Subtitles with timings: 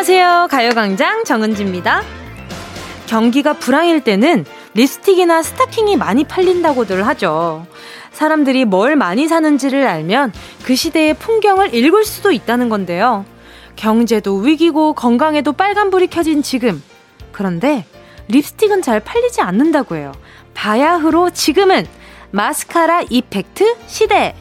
[0.00, 0.48] 안녕하세요.
[0.50, 2.00] 가요광장 정은지입니다.
[3.06, 7.66] 경기가 불황일 때는 립스틱이나 스타킹이 많이 팔린다고들 하죠.
[8.10, 13.26] 사람들이 뭘 많이 사는지를 알면 그 시대의 풍경을 읽을 수도 있다는 건데요.
[13.76, 16.82] 경제도 위기고 건강에도 빨간불이 켜진 지금.
[17.30, 17.84] 그런데
[18.28, 20.12] 립스틱은 잘 팔리지 않는다고 해요.
[20.54, 21.86] 바야흐로 지금은
[22.30, 24.34] 마스카라 이펙트 시대.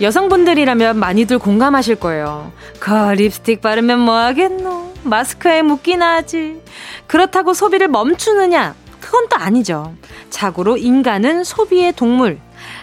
[0.00, 2.52] 여성분들이라면 많이들 공감하실 거예요.
[2.80, 4.92] 그 립스틱 바르면 뭐 하겠노?
[5.04, 6.60] 마스크에 묻기나 하지.
[7.06, 8.74] 그렇다고 소비를 멈추느냐?
[9.00, 9.94] 그건 또 아니죠.
[10.30, 12.38] 자고로 인간은 소비의 동물.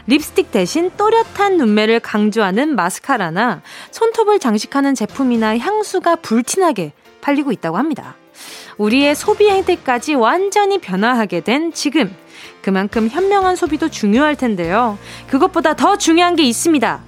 [0.07, 3.61] 립스틱 대신 또렷한 눈매를 강조하는 마스카라나
[3.91, 8.15] 손톱을 장식하는 제품이나 향수가 불티나게 팔리고 있다고 합니다.
[8.77, 12.15] 우리의 소비 행태까지 완전히 변화하게 된 지금.
[12.63, 14.97] 그만큼 현명한 소비도 중요할 텐데요.
[15.27, 17.01] 그것보다 더 중요한 게 있습니다.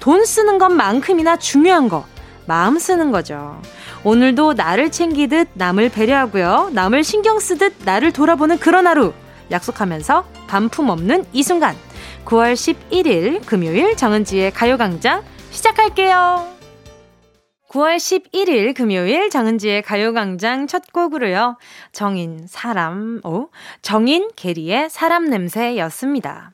[0.00, 2.06] 돈 쓰는 것만큼이나 중요한 거.
[2.46, 3.60] 마음 쓰는 거죠.
[4.04, 6.70] 오늘도 나를 챙기듯 남을 배려하고요.
[6.72, 9.12] 남을 신경 쓰듯 나를 돌아보는 그런 하루.
[9.50, 11.76] 약속하면서 반품 없는 이 순간.
[12.24, 16.61] 9월 11일 금요일 정은지의 가요광장 시작할게요.
[17.72, 21.56] 9월 11일 금요일 정은지의 가요광장 첫 곡으로요.
[21.92, 23.48] 정인, 사람, 오,
[23.80, 26.52] 정인, 게리의 사람 냄새였습니다.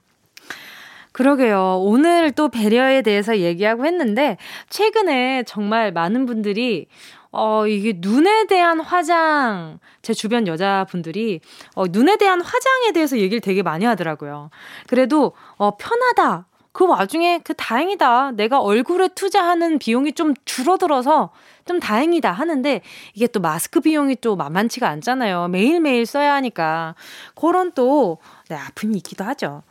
[1.11, 1.79] 그러게요.
[1.81, 4.37] 오늘 또 배려에 대해서 얘기하고 했는데,
[4.71, 6.87] 최근에 정말 많은 분들이
[7.31, 11.41] 어, 이게 눈에 대한 화장, 제 주변 여자분들이,
[11.75, 14.51] 어, 눈에 대한 화장에 대해서 얘기를 되게 많이 하더라고요.
[14.87, 16.47] 그래도, 어, 편하다.
[16.79, 18.31] 그 와중에 그 다행이다.
[18.37, 21.31] 내가 얼굴에 투자하는 비용이 좀 줄어들어서
[21.65, 22.83] 좀 다행이다 하는데
[23.15, 25.49] 이게 또 마스크 비용이 또 만만치가 않잖아요.
[25.49, 26.95] 매일매일 써야 하니까.
[27.35, 28.19] 그런 또
[28.49, 29.65] 네, 아픔이 있기도 하죠.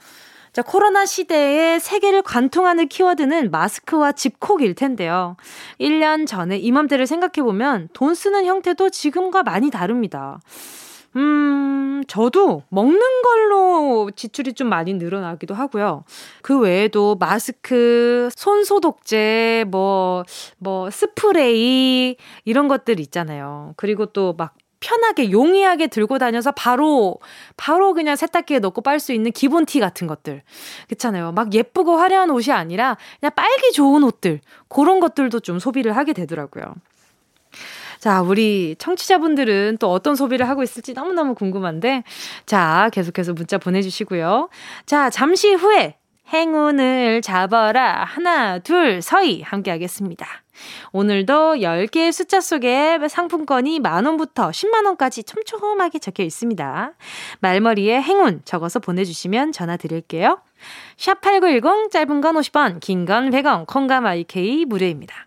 [0.51, 5.37] 자, 코로나 시대에 세계를 관통하는 키워드는 마스크와 집콕일 텐데요.
[5.79, 10.41] 1년 전에 이맘때를 생각해보면 돈 쓰는 형태도 지금과 많이 다릅니다.
[11.15, 16.03] 음, 저도 먹는 걸로 지출이 좀 많이 늘어나기도 하고요.
[16.41, 20.23] 그 외에도 마스크, 손 소독제, 뭐,
[20.59, 23.73] 뭐, 스프레이, 이런 것들 있잖아요.
[23.77, 27.17] 그리고 또 막 편하게 용이하게 들고 다녀서 바로
[27.57, 30.43] 바로 그냥 세탁기에 넣고 빨 수 있는 기본 티 같은 것들
[30.87, 31.31] 그렇잖아요.
[31.31, 36.75] 막 예쁘고 화려한 옷이 아니라 그냥 빨기 좋은 옷들 그런 것들도 좀 소비를 하게 되더라고요.
[37.99, 42.03] 자, 우리 청취자분들은 또 어떤 소비를 하고 있을지 너무너무 궁금한데
[42.45, 44.49] 자, 계속해서 문자 보내주시고요.
[44.85, 45.95] 자, 잠시 후에
[46.33, 50.25] 행운을 잡아라 하나 둘 서희 함께 하겠습니다.
[50.91, 56.93] 오늘도 10개의 숫자 속에 상품권이 만원부터 10만원까지 촘촘하게 적혀 있습니다.
[57.39, 60.39] 말머리에 행운 적어서 보내주시면 전화 드릴게요.
[60.97, 65.26] 샵8910 짧은 건 50원, 긴 건 100원, 콩감 IK 무료입니다.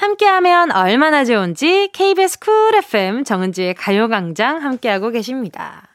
[0.00, 5.88] 함께하면 얼마나 좋은지 KBS 쿨 FM 정은지의 가요광장 함께하고 계십니다.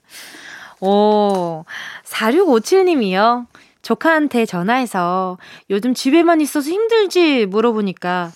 [0.79, 1.63] 오,
[2.03, 3.47] 4657님이요.
[3.81, 5.39] 조카한테 전화해서
[5.71, 8.31] 요즘 집에만 있어서 힘들지 물어보니까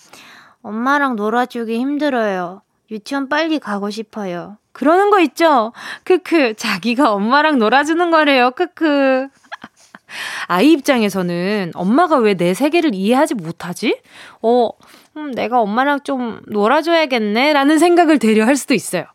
[0.64, 2.62] 엄마랑 놀아주기 힘들어요.
[2.90, 4.58] 유치원 빨리 가고 싶어요.
[4.72, 5.74] 그러는 거 있죠?
[6.04, 8.52] 크크, 자기가 엄마랑 놀아주는 거래요.
[8.52, 9.28] 크크.
[10.48, 14.00] 아이 입장에서는 엄마가 왜 내 세계를 이해하지 못하지?
[14.42, 14.70] 어,
[15.20, 17.54] 음, 내가 엄마랑 좀 놀아줘야겠네?
[17.54, 19.06] 라는 생각을 되려 할 수도 있어요.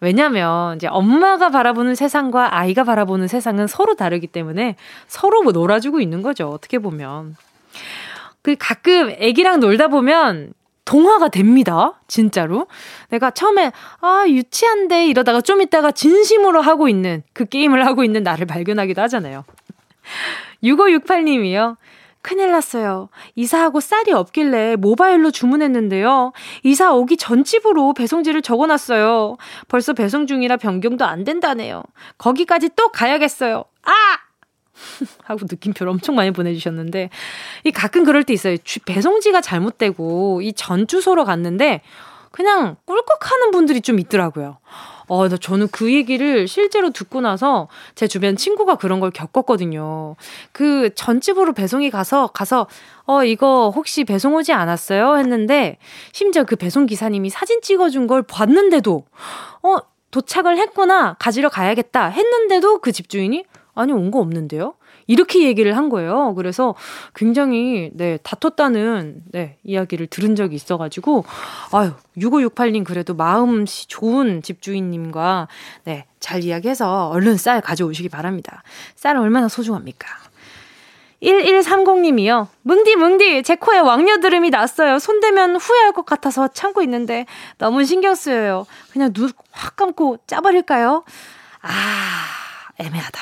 [0.00, 4.76] 왜냐면, 이제 엄마가 바라보는 세상과 아이가 바라보는 세상은 서로 다르기 때문에
[5.06, 6.48] 서로 뭐 놀아주고 있는 거죠.
[6.48, 7.36] 어떻게 보면.
[8.42, 10.54] 그 가끔 애기랑 놀다 보면
[10.84, 12.00] 동화가 됩니다.
[12.08, 12.66] 진짜로.
[13.10, 13.70] 내가 처음에,
[14.00, 19.44] 아, 유치한데 이러다가 좀 있다가 진심으로 하고 있는, 그 게임을 하고 있는 나를 발견하기도 하잖아요.
[20.64, 21.76] 6568님이요.
[22.22, 23.08] 큰일 났어요.
[23.34, 26.32] 이사하고 쌀이 없길래 모바일로 주문했는데요.
[26.62, 29.36] 이사 오기 전 집으로 배송지를 적어놨어요.
[29.68, 31.82] 벌써 배송 중이라 변경도 안 된다네요.
[32.18, 33.64] 거기까지 또 가야겠어요.
[33.84, 33.92] 아!
[35.24, 37.10] 하고 느낌표를 엄청 많이 보내주셨는데,
[37.64, 38.56] 이 가끔 그럴 때 있어요.
[38.86, 41.82] 배송지가 잘못되고, 이 전 주소로 갔는데,
[42.30, 44.58] 그냥 꿀꺽하는 분들이 좀 있더라고요.
[45.12, 50.16] 어, 저는 그 얘기를 실제로 듣고 나서 제 주변 친구가 그런 걸 겪었거든요.
[50.52, 52.66] 그 전집으로 배송이 가서, 가서,
[53.04, 55.18] 어, 이거 혹시 배송 오지 않았어요?
[55.18, 55.76] 했는데,
[56.12, 59.04] 심지어 그 배송 기사님이 사진 찍어준 걸 봤는데도,
[59.62, 59.76] 어,
[60.12, 63.44] 도착을 했구나, 가지러 가야겠다 했는데도 그 집주인이,
[63.74, 64.74] 아니, 온 거 없는데요?
[65.06, 66.34] 이렇게 얘기를 한 거예요.
[66.34, 66.74] 그래서
[67.14, 71.24] 굉장히 네, 다퉜다는 네, 이야기를 들은 적이 있어 가지고
[71.72, 75.48] 아유, 6568님 그래도 마음씨 좋은 집주인님과
[75.84, 78.62] 네, 잘 이야기해서 얼른 쌀 가져오시기 바랍니다.
[78.94, 80.08] 쌀 얼마나 소중합니까?
[81.22, 82.48] 1130님이요.
[82.62, 84.98] 뭉디, 뭉디, 제 코에 왕녀드름이 났어요.
[84.98, 87.26] 손대면 후회할 것 같아서 참고 있는데
[87.58, 88.66] 너무 신경 쓰여요.
[88.92, 91.04] 그냥 눈 확 감고 짜버릴까요?
[91.62, 91.70] 아,
[92.78, 93.20] 애매하다.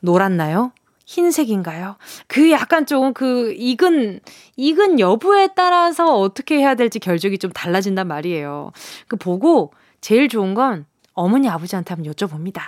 [0.00, 0.72] 놀았나요?
[1.14, 1.96] 흰색인가요?
[2.28, 4.20] 그 약간 좀 그 익은,
[4.56, 8.70] 익은 여부에 따라서 어떻게 해야 될지 결정이 좀 달라진단 말이에요.
[9.08, 12.60] 그 보고 제일 좋은 건 어머니 아버지한테 한번 여쭤봅니다.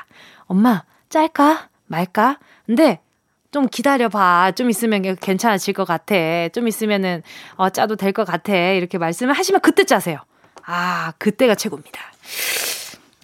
[0.46, 1.68] 엄마, 짤까?
[1.86, 2.38] 말까?
[2.66, 2.98] 근데
[3.52, 4.52] 좀 기다려봐.
[4.56, 6.14] 좀 있으면 괜찮아질 것 같아.
[6.48, 7.22] 좀 있으면은,
[7.56, 8.52] 어, 짜도 될 것 같아.
[8.54, 10.18] 이렇게 말씀을 하시면 그때 짜세요.
[10.66, 12.00] 아, 그때가 최고입니다.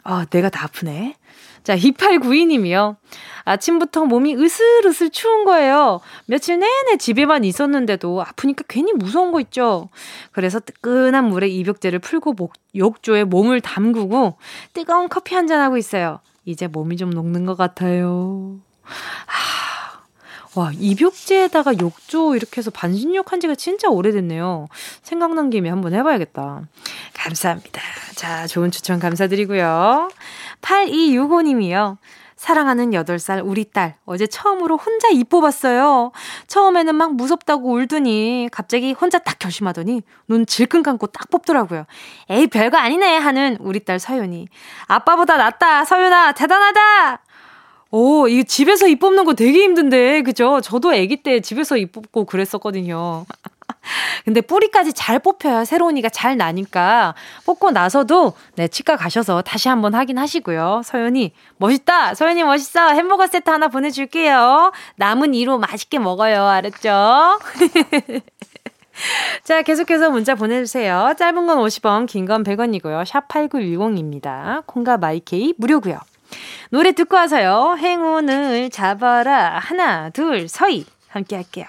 [0.05, 1.17] 아, 내가 다 아프네.
[1.69, 2.97] 자, 2892님이요.
[3.44, 6.00] 아침부터 몸이 으슬으슬 추운 거예요.
[6.25, 9.91] 며칠 내내 집에만 있었는데도 아프니까 괜히 무서운 거 있죠.
[10.32, 14.38] 그래서 뜨끈한 물에 입욕제를 풀고 목, 욕조에 몸을 담그고
[14.73, 16.20] 뜨거운 커피 한잔 하고 있어요.
[16.47, 18.61] 이제 몸이 좀 녹는 것 같아요.
[18.87, 24.69] 아, 와, 입욕제에다가 욕조 이렇게 해서 반신욕 한 지가 진짜 오래됐네요.
[25.03, 26.62] 생각난 김에 한번 해봐야겠다.
[27.12, 27.82] 감사합니다.
[28.15, 30.09] 자, 좋은 추천 감사드리고요.
[30.60, 31.99] 8265님이요.
[32.37, 36.12] 사랑하는 8살 우리 딸 어제 처음으로 혼자 입 뽑았어요.
[36.46, 41.84] 처음에는 막 무섭다고 울더니 갑자기 혼자 딱 결심하더니 눈 질끈 감고 딱 뽑더라고요.
[42.31, 44.46] 에이 별거 아니네 하는 우리 딸 서윤이.
[44.87, 47.22] 아빠보다 낫다 서윤아 대단하다.
[47.90, 50.60] 오, 이거 집에서 입 뽑는 거 되게 힘든데, 그죠?
[50.60, 53.25] 저도 아기 때 집에서 입 뽑고 그랬었거든요.
[54.25, 57.14] 근데 뿌리까지 잘 뽑혀야 새로운이가 잘 나니까
[57.46, 60.82] 뽑고 나서도 네 치과 가셔서 다시 한번 확인하시고요.
[60.85, 62.14] 서연이 멋있다.
[62.14, 62.90] 서연이 멋있어.
[62.94, 64.73] 햄버거 세트 하나 보내 줄게요.
[64.96, 66.44] 남은 이로 맛있게 먹어요.
[66.46, 67.38] 알았죠?
[69.44, 71.14] 자, 계속해서 문자 보내주세요.
[71.17, 73.05] 짧은 건 50원, 긴 건 100원이고요.
[73.06, 74.64] 샵 8910입니다.
[74.67, 75.99] 콩과 마이케이 무료고요.
[76.70, 77.76] 노래 듣고 와서요.
[77.79, 79.58] 행운을 잡아라.
[79.61, 80.84] 하나, 둘, 서희.
[81.08, 81.64] 함께 할게요.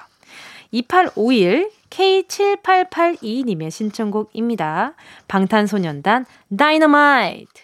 [0.72, 4.94] 2851 K7882님의 신청곡입니다.
[5.28, 6.26] 방탄소년단
[6.58, 7.64] 다이너마이트.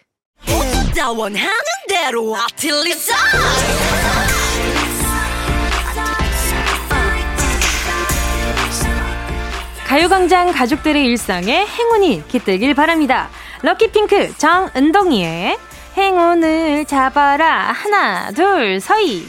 [9.88, 13.30] 가요광장 가족들의 일상에 행운이 깃들길 바랍니다.
[13.62, 15.58] 럭키핑크 정은동이의
[15.96, 17.72] 행운을 잡아라.
[17.72, 19.26] 하나, 둘, 서희.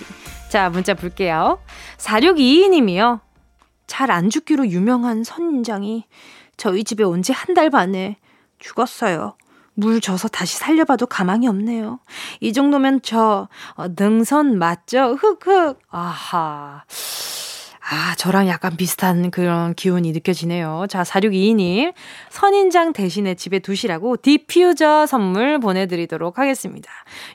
[0.48, 1.60] 자, 문자 볼게요.
[1.98, 3.25] 4622님이요.
[3.86, 6.04] 잘 안 죽기로 유명한 선인장이
[6.56, 8.16] 저희 집에 온 지 한 달 반에
[8.58, 9.36] 죽었어요.
[9.74, 12.00] 물 줘서 다시 살려봐도 가망이 없네요.
[12.40, 15.16] 이 정도면 저 어, 능선 맞죠?
[15.20, 15.78] 흑흑.
[15.90, 16.82] 아하.
[17.88, 20.86] 아, 저랑 약간 비슷한 그런 기운이 느껴지네요.
[20.88, 21.92] 자, 4622님.
[22.30, 26.90] 선인장 대신에 집에 두시라고 디퓨저 선물 보내드리도록 하겠습니다.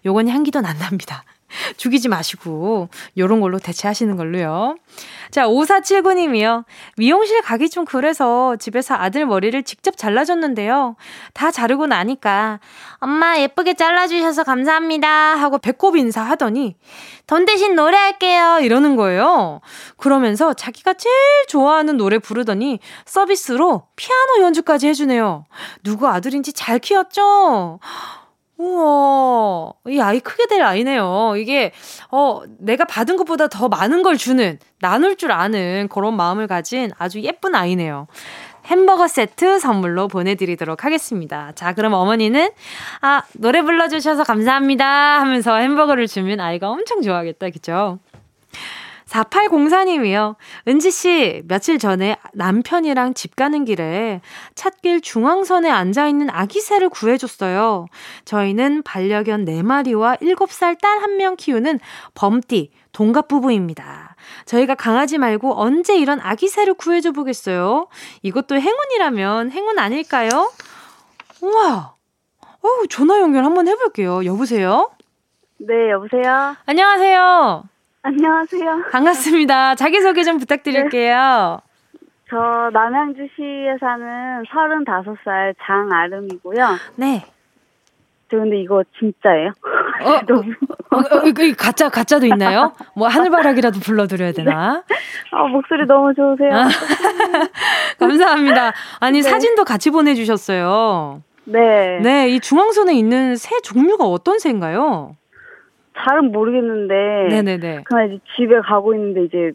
[0.05, 1.23] 요건 향기도 난답니다.
[1.77, 4.75] 죽이지 마시고 요런 걸로 대체하시는 걸로요.
[5.29, 6.65] 자, 5479님이요.
[6.97, 10.95] 미용실 가기 좀 그래서 집에서 아들 머리를 직접 잘라줬는데요.
[11.33, 12.59] 다 자르고 나니까
[12.99, 16.75] 엄마 예쁘게 잘라주셔서 감사합니다 하고 배꼽 인사하더니
[17.27, 19.61] 돈 대신 노래할게요 이러는 거예요.
[19.97, 21.15] 그러면서 자기가 제일
[21.47, 25.45] 좋아하는 노래 부르더니 서비스로 피아노 연주까지 해주네요.
[25.83, 27.79] 누구 아들인지 잘 키웠죠?
[28.61, 31.33] 우와, 이 아이 크게 될 아이네요.
[31.37, 31.71] 이게,
[32.11, 37.21] 어, 내가 받은 것보다 더 많은 걸 주는, 나눌 줄 아는 그런 마음을 가진 아주
[37.21, 38.07] 예쁜 아이네요.
[38.65, 41.51] 햄버거 세트 선물로 보내드리도록 하겠습니다.
[41.55, 42.51] 자, 그럼 어머니는,
[43.01, 44.85] 아, 노래 불러주셔서 감사합니다
[45.19, 47.97] 하면서 햄버거를 주면 아이가 엄청 좋아하겠다, 그죠?
[49.11, 50.35] 4804님이요.
[50.67, 54.21] 은지씨, 며칠 전에 남편이랑 집 가는 길에
[54.55, 57.87] 찻길 중앙선에 앉아있는 아기 새를 구해줬어요.
[58.25, 61.79] 저희는 반려견 4마리와 7살 딸 한 명 키우는
[62.13, 64.15] 범띠, 동갑 부부입니다.
[64.45, 67.87] 저희가 강아지 말고 언제 이런 아기 새를 구해줘 보겠어요?
[68.21, 70.51] 이것도 행운이라면 행운 아닐까요?
[71.41, 71.95] 우와!
[72.63, 74.23] 어우, 전화 연결 한번 해볼게요.
[74.25, 74.91] 여보세요?
[75.57, 76.55] 네, 여보세요?
[76.65, 77.63] 안녕하세요.
[78.03, 78.85] 안녕하세요.
[78.91, 79.75] 반갑습니다.
[79.75, 81.59] 자기소개 좀 부탁드릴게요.
[81.63, 81.71] 네.
[82.29, 86.67] 저 남양주시에 사는 35살 장아름이고요.
[86.95, 87.23] 네.
[88.31, 89.51] 저 근데 이거 진짜예요?
[90.03, 90.51] 어, 너무...
[90.91, 92.73] 어, 어, 이거 가짜, 가짜도 있나요?
[92.95, 94.83] 뭐 하늘바라기라도 불러드려야 되나?
[94.87, 94.95] 네.
[95.31, 96.49] 아, 목소리 너무 좋으세요.
[96.53, 96.69] 아,
[97.99, 98.73] 감사합니다.
[98.99, 99.29] 아니, 네.
[99.29, 101.21] 사진도 같이 보내주셨어요.
[101.43, 101.99] 네.
[102.01, 105.15] 네, 이 중앙선에 있는 새 종류가 어떤 새인가요?
[105.97, 107.27] 잘은 모르겠는데.
[107.29, 107.83] 네네네.
[107.83, 109.51] 그냥 이제 집에 가고 있는데 이제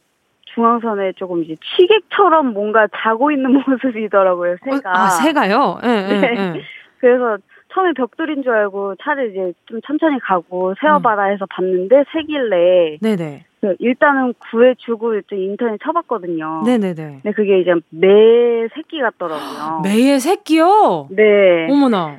[0.54, 4.90] 중앙선에 조금 이제 취객처럼 뭔가 자고 있는 모습이더라고요, 새가.
[4.90, 5.78] 어, 아, 새가요?
[5.82, 6.60] 네, 네, 네.
[6.98, 7.36] 그래서
[7.74, 12.98] 처음에 벽돌인 줄 알고 차를 이제 좀 천천히 가고 세워봐라 해서 봤는데 새길래.
[13.02, 13.44] 네네.
[13.60, 16.62] 그 일단은 구해주고 일단 인터넷 쳐봤거든요.
[16.64, 16.94] 네네네.
[17.22, 19.80] 근데 그게 이제 매 새끼 같더라고요.
[19.84, 21.08] 매의 새끼요?
[21.10, 21.66] 네.
[21.70, 22.18] 어머나.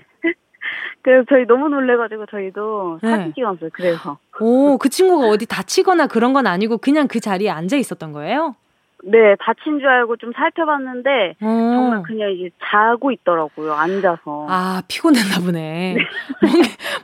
[1.01, 3.09] 그래서 저희 너무 놀래가지고 저희도 네.
[3.11, 3.69] 사진 찍었어요.
[3.73, 4.17] 그래서.
[4.39, 8.55] 오, 그 친구가 어디 다치거나 그런 건 아니고 그냥 그 자리에 앉아 있었던 거예요?
[9.03, 11.45] 네, 다친 줄 알고 좀 살펴봤는데 오.
[11.45, 11.49] 어.
[11.75, 13.73] 정말 그냥 이제 자고 있더라고요.
[13.73, 14.47] 앉아서.
[14.49, 15.95] 아, 피곤했나 보네.
[15.95, 16.05] 네.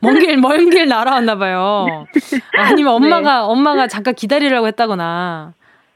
[0.02, 1.86] 먼길 먼 길 날아왔나 봐요.
[2.14, 2.40] 네.
[2.58, 3.46] 아니면 엄마가 네.
[3.46, 5.54] 엄마가 잠깐 기다리라고 했다거나.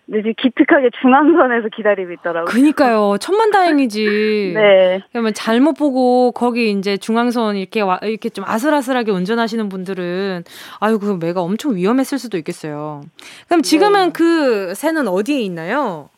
[0.09, 2.45] 네, 지금 기특하게 중앙선에서 기다리고 있더라고요.
[2.45, 3.17] 그니까요.
[3.19, 4.53] 천만 다행이지.
[4.55, 5.01] 네.
[5.11, 10.43] 그러면 잘못 보고 거기 이제 중앙선 이렇게 와, 이렇게 좀 아슬아슬하게 운전하시는 분들은
[10.79, 13.01] 아유, 그 매가 엄청 위험했을 수도 있겠어요.
[13.47, 14.11] 그럼 지금은 네.
[14.13, 16.09] 그 새는 어디에 있나요?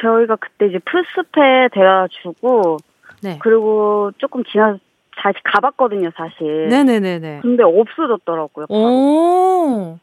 [0.00, 2.78] 저희가 그때 이제 풀숲에 데려 주고
[3.22, 3.38] 네.
[3.42, 4.78] 그리고 조금 지나서
[5.20, 6.68] 다시 가봤거든요, 사실.
[6.68, 7.40] 네네네네.
[7.42, 8.66] 근데 없어졌더라고요.
[8.66, 8.80] 바로.
[8.80, 9.98] 오.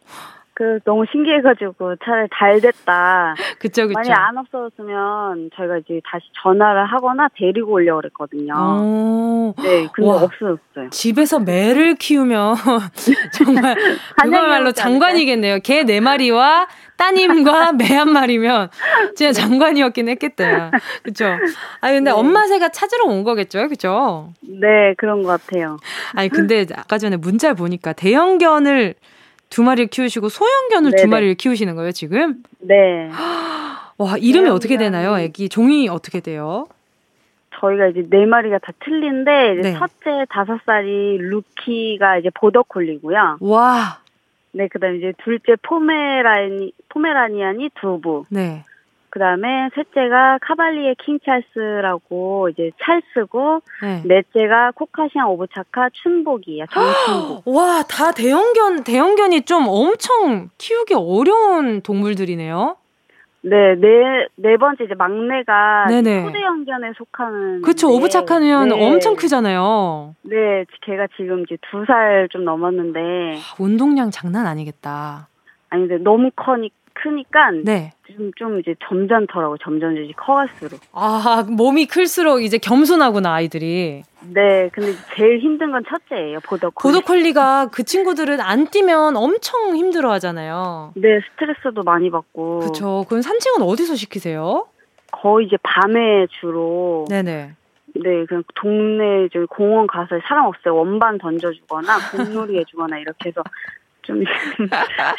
[0.58, 3.36] 그 너무 신기해가지고 차라리 잘 됐다.
[3.60, 3.94] 그쵸 그쵸.
[3.94, 8.54] 만약 안 없어졌으면 저희가 이제 다시 전화를 하거나 데리고 오려고 그랬거든요.
[8.56, 9.54] 오.
[9.62, 10.90] 네, 근데 와, 없어졌어요.
[10.92, 12.56] 집에서 매를 키우면
[13.34, 13.76] 정말
[14.24, 15.60] 그거말로 장관이겠네요.
[15.60, 18.70] 개 네 마리와 따님과 매 한 마리면
[19.16, 20.72] 진짜 장관이었긴 했겠다.
[21.04, 21.26] 그쵸?
[21.82, 22.12] 아 근데 네.
[22.12, 24.32] 엄마 새가 찾으러 온 거겠죠, 그죠?
[24.42, 25.78] 네, 그런 것 같아요.
[26.14, 28.96] 아니 근데 아까 전에 문자를 보니까 대형견을
[29.50, 31.04] 두 마리를 키우시고 소형견을 네네.
[31.04, 32.44] 두 마리를 키우시는 거예요, 지금?
[32.60, 33.10] 네.
[33.98, 35.18] 와, 이름이 어떻게 되나요?
[35.18, 36.68] 애기 종이 어떻게 돼요?
[37.60, 39.74] 저희가 이제 네 마리가 다 틀린데 이제 네.
[39.78, 43.38] 첫째 다섯 살이 루키가 이제 보더콜리고요.
[43.40, 44.00] 와.
[44.52, 48.26] 네, 그다음 이제 둘째 포메라니 포메라니안이 두부.
[48.30, 48.64] 네.
[49.16, 54.02] 그 다음에 셋째가 카발리에 킹찰스라고 이제 찰스고, 네.
[54.04, 57.48] 넷째가 코카시안 오브차카 춘복이야, 정춘복.
[57.48, 62.76] 와, 다 대형견, 대형견이 좀 엄청 키우기 어려운 동물들이네요?
[63.44, 67.62] 네, 네, 네 번째 이제 막내가 초대형견에 속하는.
[67.62, 68.86] 그쵸, 오브차카는 네.
[68.86, 70.14] 엄청 크잖아요.
[70.24, 73.00] 네, 걔가 지금 이제 두 살 좀 넘었는데.
[73.60, 75.30] 운동량 장난 아니겠다.
[75.70, 76.76] 아니, 근데 너무 커니까.
[76.96, 77.94] 크니까 네.
[78.08, 80.80] 좀, 좀 이제 점잖더라고 점점 이제 커갈수록.
[80.92, 84.04] 아 몸이 클수록 이제 겸손하구나 아이들이.
[84.22, 86.94] 네, 근데 제일 힘든 건 첫째예요 보더콜리.
[86.94, 90.94] 보더콜리가 그 친구들은 안 뛰면 엄청 힘들어하잖아요.
[90.96, 92.60] 네, 스트레스도 많이 받고.
[92.60, 93.06] 그렇죠.
[93.08, 94.68] 그럼 산책은 어디서 시키세요?
[95.12, 97.06] 거의 이제 밤에 주로.
[97.10, 97.52] 네네.
[97.98, 100.76] 네, 그냥 동네 저기 공원 가서 사람 없어요.
[100.76, 103.42] 원반 던져주거나 공놀이 해주거나 이렇게 해서
[104.06, 104.24] 좀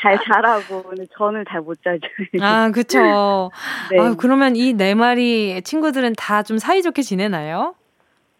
[0.01, 2.01] 잘 자라고 근데 저는 잘 못 자죠.
[2.41, 3.51] 아, 그렇죠.
[3.91, 3.99] 네.
[4.01, 7.75] 아, 그러면 이 네 마리 친구들은 다 좀 사이좋게 지내나요?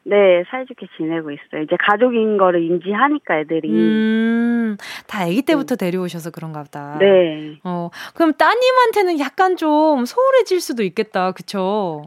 [0.09, 1.63] 네, 사이좋게 지내고 있어요.
[1.63, 3.69] 이제 가족인 거를 인지하니까 애들이.
[3.71, 4.77] 음,
[5.09, 5.87] 다 아기 때부터 네.
[5.91, 6.97] 데려오셔서 그런가 보다.
[7.01, 7.59] 네.
[7.65, 11.33] 어, 그럼 따님한테는 약간 좀 소홀해질 수도 있겠다.
[11.33, 12.05] 그쵸?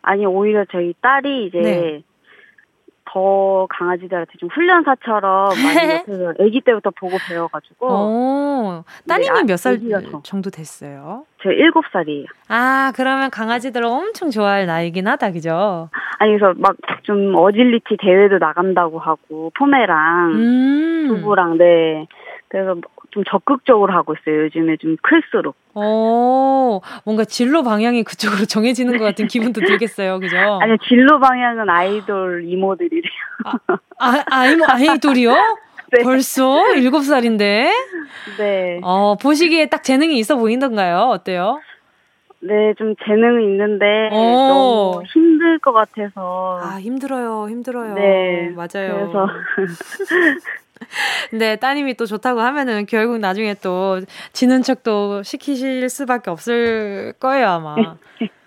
[0.00, 2.02] 아니, 오히려 저희 딸이 이제 네.
[3.12, 7.86] 더 강아지들한테 좀 훈련사처럼 많이 옆에서 아기 때부터 보고 배워가지고.
[7.86, 9.78] 오, 따님이 네, 몇살
[10.22, 11.26] 정도 됐어요?
[11.42, 12.26] 저 일곱 살이에요.
[12.48, 15.90] 아, 그러면 강아지들을 엄청 좋아할 나이긴 하다, 그죠?
[16.18, 21.04] 아니, 그래서 막 좀 어질리티 대회도 나간다고 하고, 포메랑, 음.
[21.08, 22.06] 두부랑, 네.
[22.48, 22.76] 그래서
[23.12, 24.44] 좀 적극적으로 하고 있어요.
[24.44, 25.54] 요즘에 좀 클수록.
[25.74, 30.18] 어, 뭔가 진로 방향이 그쪽으로 정해지는 것 같은 기분도 들겠어요.
[30.18, 30.36] 그죠?
[30.60, 33.12] 아니요, 진로 방향은 아이돌 이모들이래요.
[33.44, 33.52] 아,
[33.98, 35.32] 아 아이모, 아이돌이요?
[35.92, 36.02] 네.
[36.02, 37.70] 벌써 일곱 살인데?
[38.38, 38.80] 네.
[38.82, 41.10] 어, 보시기에 딱 재능이 있어 보이던가요?
[41.10, 41.60] 어때요?
[42.40, 44.48] 네, 좀 재능은 있는데 오.
[44.48, 46.60] 너무 힘들 것 같아서.
[46.62, 47.94] 아, 힘들어요, 힘들어요.
[47.94, 48.68] 네, 맞아요.
[48.94, 49.28] 그래서
[51.32, 54.00] 네, 따님이 또 좋다고 하면은 결국 나중에 또
[54.32, 57.76] 지는 척도 시키실 수밖에 없을 거예요, 아마.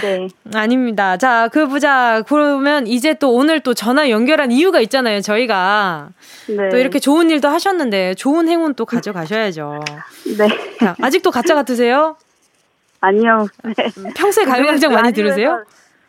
[0.00, 0.28] 네.
[0.54, 1.16] 아닙니다.
[1.16, 2.22] 자, 그 보자.
[2.26, 6.10] 그러면 이제 또 오늘 또 전화 연결한 이유가 있잖아요, 저희가.
[6.48, 6.68] 네.
[6.70, 9.80] 또 이렇게 좋은 일도 하셨는데 좋은 행운 또 가져가셔야죠.
[10.38, 10.48] 네.
[10.78, 12.16] 자, 아직도 가짜 같으세요?
[13.00, 13.46] 아니요.
[13.64, 13.74] 네.
[14.14, 15.64] 평소에 가요광장 많이 들으세요?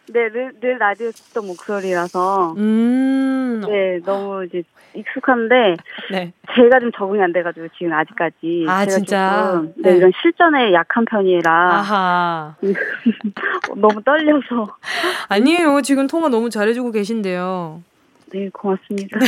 [0.07, 2.55] 네, 늘, 늘 라디오 듣던 목소리라서.
[2.57, 3.61] 음.
[3.67, 5.75] 네, 너무 이제 익숙한데.
[6.11, 6.33] 네.
[6.55, 8.65] 제가 좀 적응이 안 돼가지고 지금 아직까지.
[8.67, 9.51] 아, 진짜?
[9.51, 11.51] 조금, 네, 네, 이런 실전에 약한 편이라.
[11.51, 12.55] 아하.
[13.75, 14.75] 너무 떨려서.
[15.27, 15.81] 아니에요.
[15.81, 17.83] 지금 통화 너무 잘해주고 계신데요.
[18.31, 19.17] 네, 고맙습니다.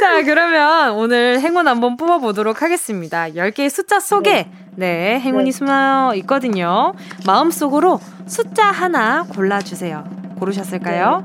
[0.00, 3.28] 자, 그러면 오늘 행운 한번 뽑아보도록 하겠습니다.
[3.28, 5.50] 10개의 숫자 속에, 네, 네 행운이 네.
[5.50, 6.94] 숨어 있거든요.
[7.26, 10.04] 마음속으로 숫자 하나 골라주세요.
[10.38, 11.24] 고르셨을까요?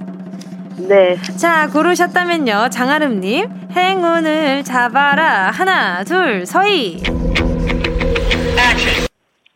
[0.87, 1.17] 네.
[1.37, 2.69] 자, 고르셨다면요.
[2.71, 5.51] 장아름님, 행운을 잡아라.
[5.51, 7.01] 하나, 둘, 서희.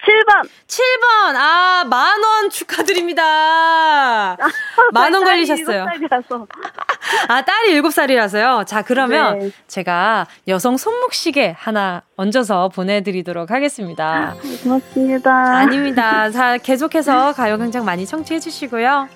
[0.05, 0.49] 7번.
[0.67, 1.35] 7번.
[1.37, 3.23] 아, 만 원 축하드립니다.
[4.91, 5.85] 만 원 걸리셨어요.
[5.85, 6.47] 7살이라서.
[7.29, 8.65] 아, 딸이 7살이라서요.
[8.67, 9.51] 자, 그러면 네.
[9.67, 14.35] 제가 여성 손목시계 하나 얹어서 보내드리도록 하겠습니다.
[14.63, 15.31] 고맙습니다.
[15.57, 16.29] 아닙니다.
[16.31, 19.07] 자, 계속해서 가요광장 많이 청취해주시고요.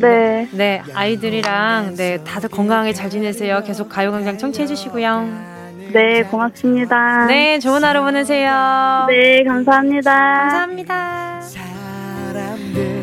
[0.00, 0.48] 네.
[0.52, 3.62] 네, 아이들이랑, 네, 다들 건강하게 잘 지내세요.
[3.64, 5.51] 계속 가요광장 청취해주시고요.
[5.92, 7.26] 네, 고맙습니다.
[7.26, 9.06] 네, 좋은 하루 보내세요.
[9.08, 10.12] 네, 감사합니다.
[10.12, 11.40] 감사합니다.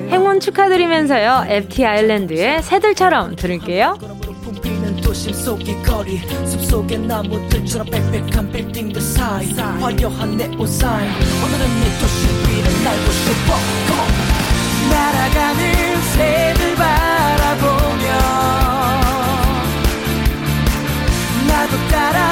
[0.10, 1.46] 행운 축하드리면서요.
[1.48, 3.98] FT 아일랜드의 새들처럼 들을게요.
[5.04, 12.84] 도심 속의 거리 숲속의 나무들처럼 빽빽한 빌딩들 사이 화려한 네온 사인 오늘은 이 도시 위를
[12.84, 13.56] 날고 싶어
[14.92, 18.08] 날아가는 새들 바라보며
[21.48, 22.29] 나도 따라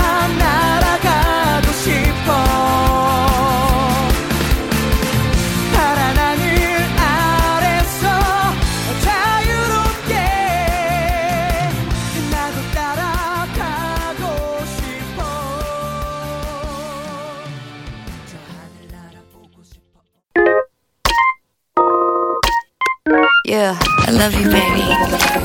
[24.07, 24.87] I love you, baby.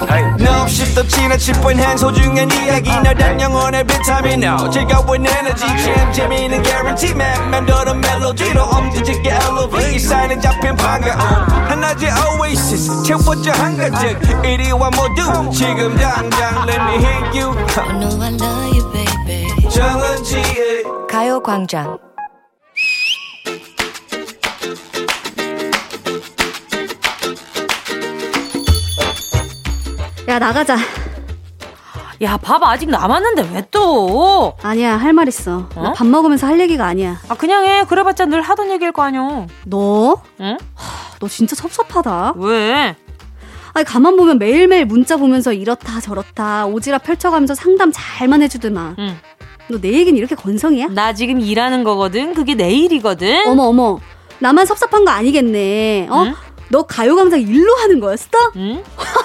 [0.07, 0.23] Hey.
[0.39, 4.25] No, shift the china chip when hands hold you and 이야기 너란 영혼 every time
[4.25, 4.71] you know.
[4.71, 12.07] 즐거운 에너지 jam 재미있는 guarantee man 만들어 멜로디로 엄지짓게 elevate 사인에 잡힌 반가움 하나의
[12.39, 17.51] oasis 채워져 한가득 이리와 모두 지금 당장 let me hit you.
[17.77, 19.69] I know I love you, baby.
[19.71, 21.99] 정은지의 가요광장
[30.33, 30.79] 야, 나가자.
[32.23, 34.55] 야, 밥 아직 남았는데 왜 또?
[34.63, 35.69] 아니야, 할 말 있어.
[35.75, 35.93] 어?
[35.95, 37.21] 밥 먹으면서 할 얘기가 아니야.
[37.29, 37.85] 아, 그냥 해.
[37.85, 39.47] 그래봤자 늘 하던 얘기일 거 아니야.
[39.67, 40.17] 너?
[40.41, 40.57] 응?
[40.75, 42.33] 하, 너 진짜 섭섭하다.
[42.37, 42.97] 왜?
[43.75, 48.97] 아니, 가만 보면 매일매일 문자 보면서 이렇다 저렇다 오지랖 펼쳐가면서 상담 잘만 해주더만.
[49.01, 49.19] 응.
[49.69, 50.89] 너 내 얘기는 이렇게 건성이야?
[50.93, 52.33] 나 지금 일하는 거거든.
[52.33, 53.49] 그게 내 일이거든.
[53.49, 53.99] 어머, 어머.
[54.39, 56.07] 나만 섭섭한 거 아니겠네.
[56.11, 56.23] 어?
[56.25, 56.35] 응?
[56.69, 58.29] 너 가요광장 일로 하는 거였어?
[58.57, 58.83] 응?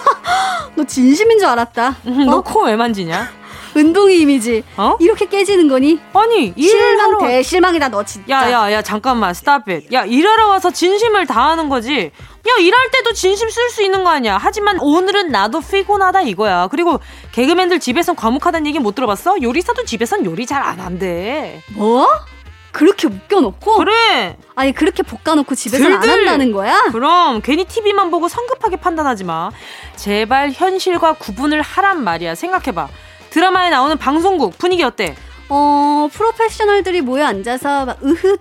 [0.78, 1.98] 너 진심인 줄 알았다.
[2.06, 2.10] 어?
[2.26, 3.30] 너코 왜 만지냐?
[3.76, 4.64] 운동의 이미지.
[4.78, 4.96] 어?
[5.00, 6.00] 이렇게 깨지는 거니?
[6.14, 8.34] 아니, 실망 대 실망이다, 너 진짜.
[8.34, 9.92] 야, 야, 야, 잠깐만, 스탑 잇.
[9.92, 12.12] 야, 일하러 와서 진심을 다하는 거지.
[12.48, 14.38] 야, 일할 때도 진심 쓸 수 있는 거 아니야.
[14.42, 16.68] 하지만 오늘은 나도 피곤하다 이거야.
[16.72, 17.00] 그리고
[17.34, 19.42] 개그맨들 집에선 과묵하다는 얘기 못 들어봤어?
[19.42, 21.62] 요리사도 집에선 요리 잘 안 한대.
[21.76, 22.08] 뭐?
[22.78, 23.78] 그렇게 묶여놓고?
[23.78, 24.38] 그래.
[24.56, 26.80] 아니 그렇게 볶아놓고 집에서 안 한다는 거야?
[26.92, 29.50] 그럼 괜히 TV만 보고 성급하게 판단하지 마.
[29.96, 32.36] 제발 현실과 구분을 하란 말이야.
[32.36, 32.88] 생각해봐.
[33.32, 35.16] 드라마에 나오는 방송국 분위기 어때?
[35.50, 38.40] 어 프로페셔널들이 모여 앉아서 막 으흑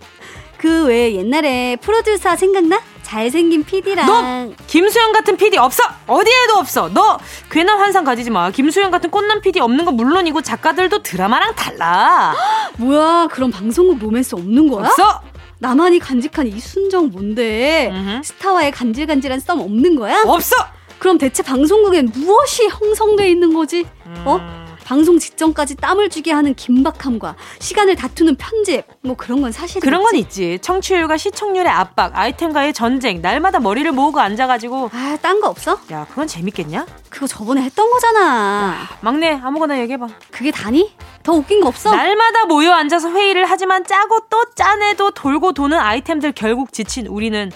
[0.59, 2.79] 그왜 옛날에 프로듀서 생각나?
[3.07, 8.91] 잘생긴 PD랑 너 김수영 같은 PD 없어 어디에도 없어 너 괜한 환상 가지지 마 김수영
[8.91, 12.35] 같은 꽃남 PD 없는 건 물론이고 작가들도 드라마랑 달라
[12.79, 14.87] 뭐야 그럼 방송국 로맨스 없는 거야?
[14.87, 15.21] 없어
[15.59, 18.23] 나만이 간직한 이 순정 뭔데 음흠.
[18.25, 20.25] 스타와의 간질간질한 썸 없는 거야?
[20.27, 20.57] 없어
[20.99, 23.87] 그럼 대체 방송국엔 무엇이 형성돼 있는 거지?
[24.25, 24.66] 어?
[24.87, 24.97] 음.
[24.97, 29.81] 방송 직전까지 땀을 쥐게 하는 긴박함과 시간을 다투는 편집 뭐 그런 건 사실이지.
[29.85, 30.59] 그런 건 있지.
[30.63, 35.81] 청취율과 시청률의 압박, 아이템과의 전쟁, 날마다 머리를 모으고 앉아가지고 아, 딴 거 없어?
[35.91, 36.87] 야, 그건 재밌겠냐?
[37.11, 38.77] 그거 저번에 했던 거잖아.
[38.81, 40.07] 야, 막내 아무거나 얘기해봐.
[40.31, 40.95] 그게 다니?
[41.23, 41.91] 더 웃긴 거 없어?
[41.95, 47.51] 날마다 모여 앉아서 회의를 하지만 짜고 또 짜내도 돌고 도는 아이템들 결국 지친 우리는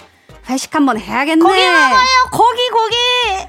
[0.49, 1.41] 회식 한번 해야겠네.
[1.41, 2.29] 거기 먹어요.
[2.31, 2.95] 고기 고기.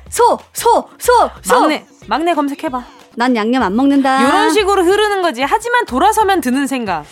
[0.09, 1.61] 소, 소, 소, 소.
[1.61, 3.02] 막내 막내 검색해봐.
[3.17, 4.27] 난 양념 안 먹는다.
[4.27, 5.43] 이런 식으로 흐르는 거지.
[5.43, 7.05] 하지만 돌아서면 드는 생각.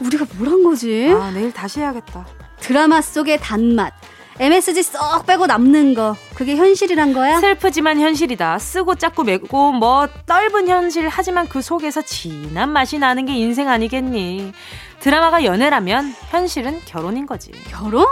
[0.00, 1.10] 우리가 뭘 한 거지?
[1.14, 2.26] 아, 내일 다시 해야겠다.
[2.60, 3.92] 드라마 속의 단맛.
[4.38, 6.16] MSG 쏙 빼고 남는 거.
[6.34, 7.40] 그게 현실이란 거야?
[7.40, 8.58] 슬프지만 현실이다.
[8.58, 14.52] 쓰고 짰고 맵고 뭐 떫은 현실 하지만 그 속에서 진한 맛이 나는 게 인생 아니겠니?
[15.00, 17.50] 드라마가 연애라면 현실은 결혼인 거지.
[17.68, 18.06] 결혼?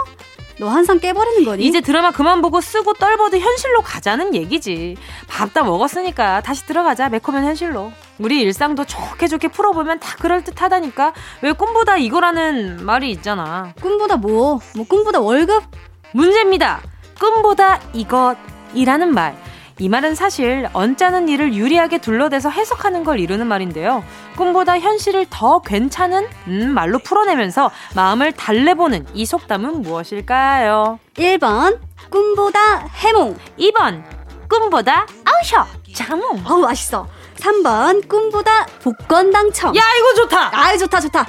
[0.59, 1.63] 너 한상 깨버리는 거니?
[1.65, 4.97] 이제 드라마 그만 보고 쓰고 떨버도 현실로 가자는 얘기지.
[5.27, 7.07] 밥 다 먹었으니까 다시 들어가자.
[7.09, 7.91] 매콤한 현실로.
[8.19, 11.13] 우리 일상도 좋게 좋게 풀어보면 다 그럴듯하다니까.
[11.41, 13.73] 왜 꿈보다 이거라는 말이 있잖아.
[13.81, 14.59] 꿈보다 뭐?
[14.75, 15.63] 뭐 꿈보다 월급?
[16.11, 16.81] 문제입니다.
[17.19, 19.37] 꿈보다 이것이라는 말.
[19.81, 24.03] 이 말은 사실 언짢은 일을 유리하게 둘러대서 해석하는 걸 이루는 말인데요.
[24.35, 30.99] 꿈보다 현실을 더 괜찮은 음, 말로 풀어내면서 마음을 달래보는 이 속담은 무엇일까요?
[31.15, 33.37] 1번 꿈보다 해몽.
[33.57, 34.03] 2번
[34.49, 35.65] 꿈보다 아우셔.
[35.95, 36.43] 자몽.
[36.45, 37.07] 어우 맛있어.
[37.37, 39.73] 3번 꿈보다 복권 당첨.
[39.77, 40.51] 야 이거 좋다.
[40.53, 41.25] 아유 좋다 좋다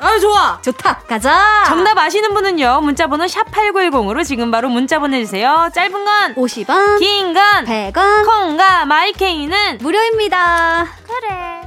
[0.00, 0.58] 아 좋아.
[0.62, 1.00] 좋다.
[1.08, 1.64] 가자.
[1.66, 2.80] 정답 아시는 분은요.
[2.82, 5.70] 문자번호 샵8910으로 지금 바로 문자 보내주세요.
[5.74, 6.98] 짧은 건 50원.
[6.98, 8.26] 긴 건 100원.
[8.26, 10.86] 콩과 마이케이는 무료입니다.
[11.06, 11.58] 그래.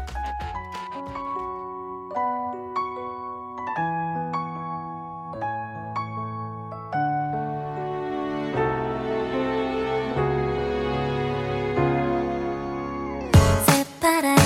[13.68, 14.41] 새파란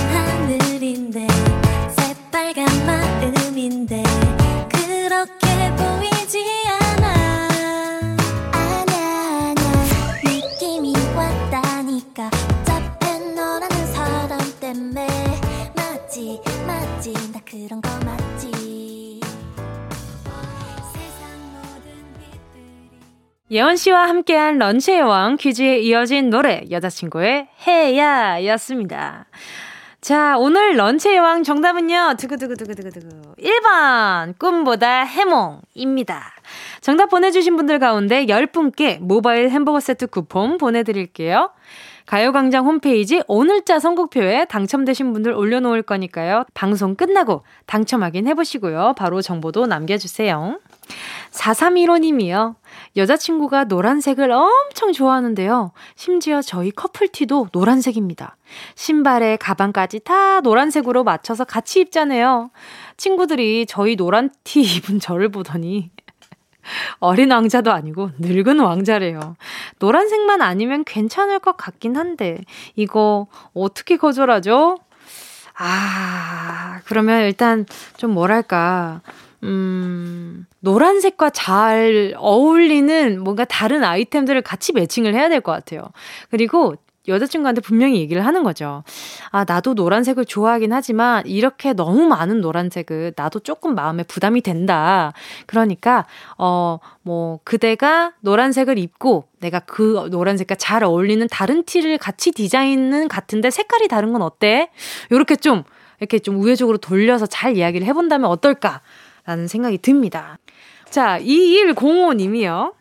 [23.55, 29.27] 예원 씨와 함께한 런치의 왕 퀴즈에 이어진 노래 여자친구의 해야였습니다.
[30.01, 32.15] 자, 오늘 런치의 왕 정답은요.
[32.19, 33.35] 두구두구두구두구두구.
[33.39, 36.33] 1번 꿈보다 해몽입니다.
[36.81, 41.49] 정답 보내주신 분들 가운데 10분께 모바일 햄버거 세트 쿠폰 보내드릴게요.
[42.05, 46.45] 가요광장 홈페이지 오늘자 선곡표에 당첨되신 분들 올려놓을 거니까요.
[46.53, 48.93] 방송 끝나고 당첨 확인해보시고요.
[48.95, 50.59] 바로 정보도 남겨주세요.
[51.31, 52.55] 4315님이요.
[52.95, 55.71] 여자친구가 노란색을 엄청 좋아하는데요.
[55.95, 58.37] 심지어 저희 커플티도 노란색입니다.
[58.75, 62.51] 신발에 가방까지 다 노란색으로 맞춰서 같이 입자네요.
[62.97, 65.89] 친구들이 저희 노란 티 입은 저를 보더니
[66.99, 69.35] 어린 왕자도 아니고 늙은 왕자래요.
[69.79, 72.41] 노란색만 아니면 괜찮을 것 같긴 한데
[72.75, 74.77] 이거 어떻게 거절하죠?
[75.57, 77.65] 아, 그러면 일단
[77.97, 79.01] 좀 뭐랄까
[79.43, 85.89] 음, 노란색과 잘 어울리는 뭔가 다른 아이템들을 같이 매칭을 해야 될 것 같아요.
[86.31, 86.75] 그리고
[87.07, 88.83] 여자친구한테 분명히 얘기를 하는 거죠.
[89.31, 95.13] 아, 나도 노란색을 좋아하긴 하지만 이렇게 너무 많은 노란색은 나도 조금 마음에 부담이 된다.
[95.45, 96.05] 그러니까,
[96.37, 103.49] 어, 뭐, 그대가 노란색을 입고 내가 그 노란색과 잘 어울리는 다른 티를 같이 디자인은 같은데
[103.49, 104.69] 색깔이 다른 건 어때?
[105.11, 105.63] 요렇게 좀,
[105.99, 108.81] 이렇게 좀 우회적으로 돌려서 잘 이야기를 해본다면 어떨까?
[109.25, 110.37] 라는 생각이 듭니다.
[110.89, 112.73] 자, 2105님이요.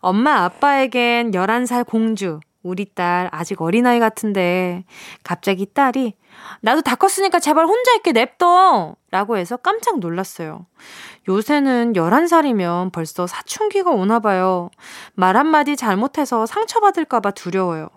[0.00, 4.84] 엄마 아빠에겐 11살 공주, 우리 딸 아직 어린아이 같은데
[5.22, 6.14] 갑자기 딸이
[6.60, 8.96] 나도 다 컸으니까 제발 혼자 있게 냅둬!
[9.10, 10.66] 라고 해서 깜짝 놀랐어요.
[11.28, 14.70] 요새는 11살이면 벌써 사춘기가 오나 봐요.
[15.14, 17.88] 말 한마디 잘못해서 상처받을까봐 두려워요.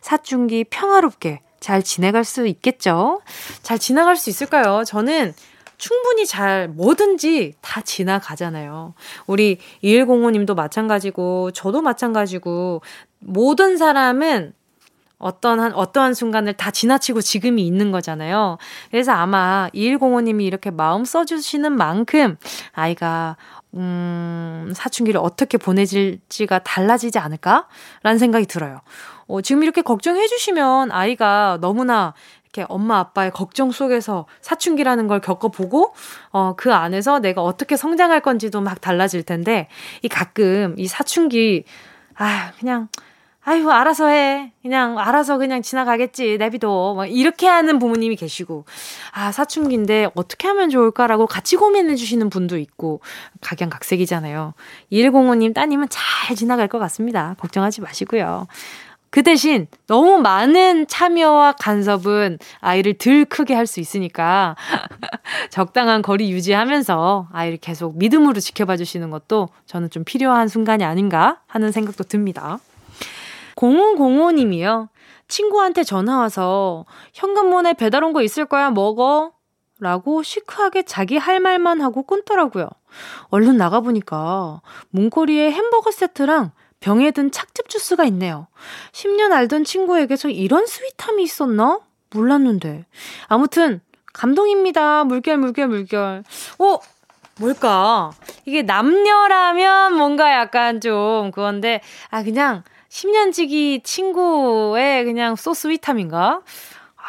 [0.00, 3.20] 사춘기 평화롭게 잘 지내갈 수 있겠죠?
[3.62, 4.84] 잘 지나갈 수 있을까요?
[4.84, 5.34] 저는
[5.80, 8.92] 충분히 잘 뭐든지 다 지나가잖아요.
[9.26, 12.82] 우리 2105님도 마찬가지고 저도 마찬가지고
[13.18, 14.52] 모든 사람은
[15.18, 18.58] 어떤 한, 어떠한 순간을 다 지나치고 지금이 있는 거잖아요.
[18.90, 22.36] 그래서 아마 2105님이 이렇게 마음 써주시는 만큼
[22.72, 23.36] 아이가,
[23.74, 28.80] 음, 사춘기를 어떻게 보내질지가 달라지지 않을까라는 생각이 들어요.
[29.28, 32.14] 어, 지금 이렇게 걱정해 주시면 아이가 너무나
[32.52, 35.94] 이렇게 엄마 아빠의 걱정 속에서 사춘기라는 걸 겪어보고
[36.32, 39.68] 어 그 안에서 내가 어떻게 성장할 건지도 막 달라질 텐데
[40.02, 41.64] 이 가끔 이 사춘기
[42.16, 42.88] 아 그냥
[43.42, 44.52] 아유 알아서 해.
[44.62, 46.36] 그냥 알아서 그냥 지나가겠지.
[46.38, 48.66] 내비도 막 이렇게 하는 부모님이 계시고.
[49.12, 53.00] 아 사춘기인데 어떻게 하면 좋을까라고 같이 고민해 주시는 분도 있고
[53.40, 54.52] 각양각색이잖아요.
[54.92, 57.34] 2105님 따님은 잘 지나갈 것 같습니다.
[57.38, 58.46] 걱정하지 마시고요
[59.10, 64.54] 그 대신 너무 많은 참여와 간섭은 아이를 덜 크게 할 수 있으니까
[65.50, 71.72] 적당한 거리 유지하면서 아이를 계속 믿음으로 지켜봐 주시는 것도 저는 좀 필요한 순간이 아닌가 하는
[71.72, 72.58] 생각도 듭니다.
[73.56, 74.88] 0005님이요.
[75.28, 79.32] 친구한테 전화 와서 현관문에 배달 온 거 있을 거야 먹어.
[79.82, 82.68] 라고 시크하게 자기 할 말만 하고 끊더라고요.
[83.30, 88.48] 얼른 나가보니까 문고리에 햄버거 세트랑 병에 든 착즙 주스가 있네요.
[88.92, 91.80] 10년 알던 친구에게서 이런 스윗함이 있었나?
[92.12, 92.86] 몰랐는데.
[93.28, 93.80] 아무튼,
[94.12, 95.04] 감동입니다.
[95.04, 96.24] 물결, 물결, 물결.
[96.58, 96.78] 어?
[97.38, 98.10] 뭘까?
[98.44, 106.40] 이게 남녀라면 뭔가 약간 좀 그건데, 아, 그냥 10년 지기 친구의 그냥 소스위탐인가?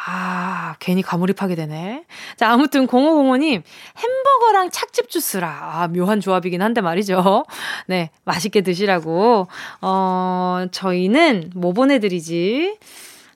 [0.04, 2.04] 아, 괜히 가몰입하게 되네.
[2.36, 3.62] 자, 아무튼 0505님,
[3.96, 5.48] 햄버거랑 착즙 주스라.
[5.48, 7.44] 아, 묘한 조합이긴 한데 말이죠.
[7.86, 9.46] 네, 맛있게 드시라고.
[9.80, 12.78] 어, 저희는 뭐 보내드리지?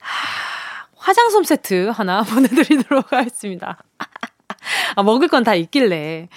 [0.00, 3.79] 아, 화장솜 세트 하나 보내드리도록 하겠습니다.
[4.96, 6.29] 아, 먹을 건 다 있길래.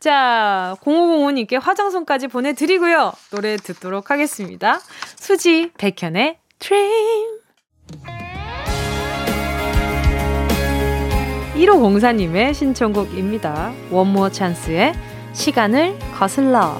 [0.00, 3.12] 자, 0505님께 화장솜까지 보내드리고요.
[3.30, 4.80] 노래 듣도록 하겠습니다.
[5.16, 6.74] 수지, 백현의 트
[11.58, 11.66] 레인.
[11.66, 13.72] 1504님의 신청곡입니다.
[13.90, 14.94] 원모어 찬스의
[15.32, 16.78] 시간을 거슬러.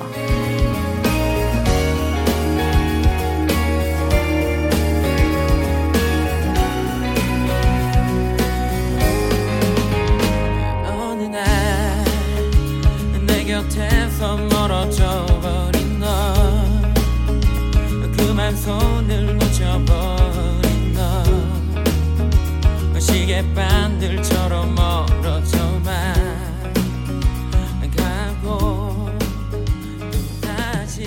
[14.29, 14.58] 멀어져
[23.39, 26.15] 너 시계반들처럼 멀어져만
[27.97, 29.09] 가고
[30.01, 31.05] 또 다시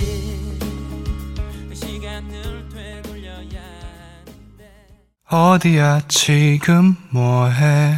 [1.74, 3.60] 시간을 되돌려야
[4.24, 4.62] 하는데.
[5.28, 7.96] 어디야 지금 뭐해?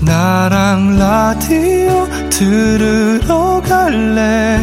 [0.00, 4.58] 나랑 라디오 들으러 갈래?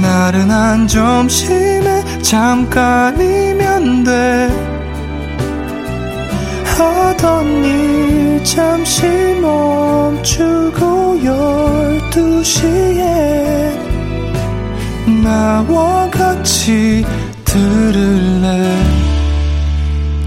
[0.00, 4.71] 나른한 점심에 잠깐이면 돼
[6.78, 9.06] 하던 일 잠시
[9.40, 13.78] 멈추고 열두 시에
[15.22, 17.04] 나와 같이
[17.44, 18.76] 들을래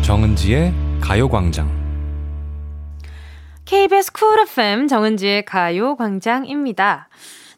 [0.02, 1.70] 정은지의 가요광장
[3.66, 7.10] KBS 쿨 FM 정은지의 가요광장입니다.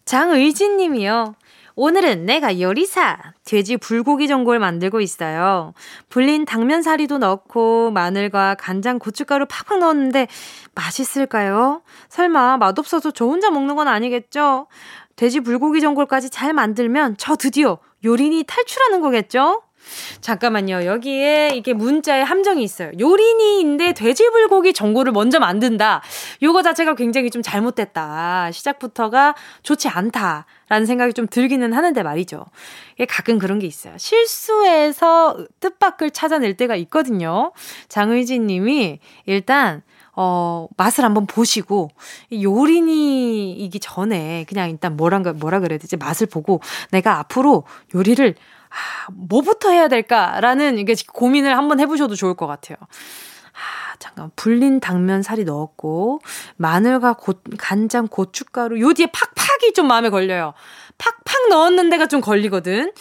[0.06, 1.36] 장의진 님이요.
[1.80, 5.76] 오늘은 내가 요리사 돼지 불고기 전골 만들고 있어요.
[6.10, 10.28] 불린 당면사리도 넣고 마늘과 간장, 고춧가루 팍팍 넣었는데
[10.74, 11.84] 맛있을까요?
[12.10, 14.66] 설마 맛없어서 저 혼자 먹는 건 아니겠죠?
[15.16, 19.62] 돼지 불고기 전골까지 잘 만들면 저 드디어 요린이 탈출하는 거겠죠?
[20.22, 20.86] 잠깐만요.
[20.86, 22.92] 여기에 이게 문자에 함정이 있어요.
[23.00, 26.02] 요리니인데 돼지불고기 전골을 먼저 만든다.
[26.42, 28.52] 요거 자체가 굉장히 좀 잘못됐다.
[28.52, 30.46] 시작부터가 좋지 않다.
[30.70, 32.46] 라는 생각이 좀 들기는 하는데 말이죠.
[32.96, 33.98] 이게 가끔 그런 게 있어요.
[33.98, 37.54] 실수해서 뜻밖을 찾아낼 때가 있거든요.
[37.88, 39.82] 장의진 님이 일단
[40.20, 41.92] 어, 맛을 한번 보시고,
[42.34, 45.96] 요리니이기 전에 그냥 일단 뭐란가, 뭐라 그래야 되지?
[45.96, 48.34] 맛을 보고 내가 앞으로 요리를
[48.78, 52.78] 아, 뭐부터 해야 될까라는 이게 고민을 한번 해보셔도 좋을 것 같아요.
[52.80, 56.20] 아, 잠깐 불린 당면 살이 넣었고
[56.58, 60.54] 마늘과 고, 간장, 고춧가루 요 뒤에 팍팍이 좀 마음에 걸려요.
[61.00, 62.94] 팍팍 넣었는 데가 좀 걸리거든.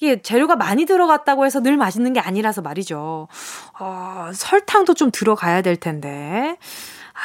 [0.00, 3.28] 이게 재료가 많이 들어갔다고 해서 늘 맛있는 게 아니라서 말이죠.
[3.78, 6.56] 어, 설탕도 좀 들어가야 될 텐데.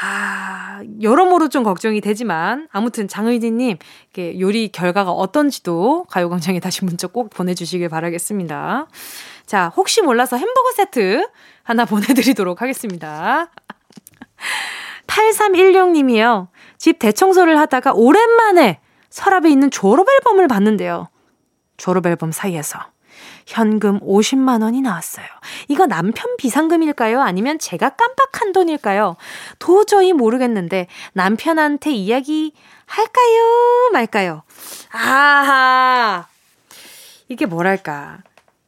[0.01, 3.77] 아, 여러모로 좀 걱정이 되지만, 아무튼 장의진님,
[4.39, 8.87] 요리 결과가 어떤지도 가요광장에 다시 문자 꼭 보내주시길 바라겠습니다.
[9.45, 11.25] 자, 혹시 몰라서 햄버거 세트
[11.63, 13.49] 하나 보내드리도록 하겠습니다.
[15.07, 16.47] 8316님이요.
[16.77, 21.07] 집 대청소를 하다가 오랜만에 서랍에 있는 졸업 앨범을 봤는데요.
[21.77, 22.79] 졸업 앨범 사이에서
[23.45, 25.25] 현금 50만 원이 나왔어요.
[25.67, 27.21] 이거 남편 비상금일까요?
[27.21, 29.17] 아니면 제가 깜빡한 돈일까요?
[29.59, 32.53] 도저히 모르겠는데 남편한테 이야기
[32.85, 33.89] 할까요?
[33.93, 34.43] 말까요?
[34.91, 36.27] 아하.
[37.27, 38.19] 이게 뭐랄까.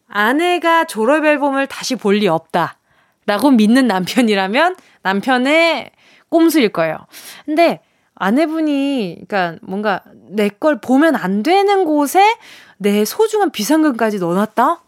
[0.08, 2.78] 아내가 졸업 앨범을 다시 볼 리 없다.
[3.26, 5.92] 라고 믿는 남편이라면 남편의
[6.30, 6.98] 꼼수일 거예요.
[7.46, 7.82] 근데
[8.16, 12.36] 아내분이, 그러니까 뭔가 내 걸 보면 안 되는 곳에
[12.78, 14.82] 내 소중한 비상금까지 넣어놨다?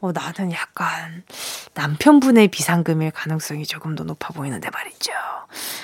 [0.00, 1.22] 어, 나는 약간
[1.74, 5.12] 남편분의 비상금일 가능성이 조금 더 높아 보이는데 말이죠.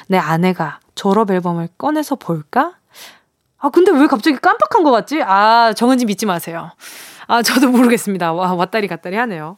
[0.08, 2.74] 내 아내가 졸업 앨범을 꺼내서 볼까?
[3.58, 5.22] 아, 근데 왜 갑자기 깜빡한 것 같지?
[5.22, 6.72] 아, 정은지 믿지 마세요.
[7.28, 8.32] 아, 저도 모르겠습니다.
[8.32, 9.56] 와, 왔다리 갔다리 하네요.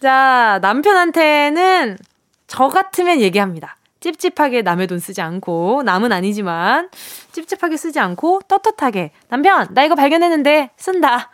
[0.00, 1.98] 자, 남편한테는
[2.46, 3.77] 저 같으면 얘기합니다.
[4.12, 6.88] 찝찝하게 남의 돈 쓰지 않고, 남은 아니지만,
[7.32, 9.12] 찝찝하게 쓰지 않고, 떳떳하게.
[9.28, 11.30] 남편, 나 이거 발견했는데, 쓴다.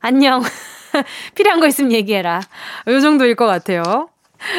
[0.00, 0.42] 안녕.
[1.34, 2.40] 필요한 거 있으면 얘기해라.
[2.88, 4.08] 요 정도일 것 같아요.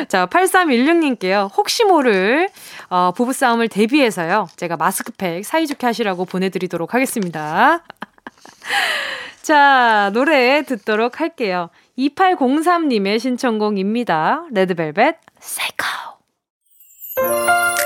[0.07, 1.49] 자, 8316님께요.
[1.55, 2.49] 혹시 모를,
[2.89, 4.47] 어, 부부싸움을 대비해서요.
[4.55, 7.83] 제가 마스크팩 사이좋게 하시라고 보내드리도록 하겠습니다.
[9.41, 11.69] 자, 노래 듣도록 할게요.
[11.97, 14.45] 2803님의 신청곡입니다.
[14.51, 16.08] 레드벨벳, 사이코.
[17.17, 17.78] Música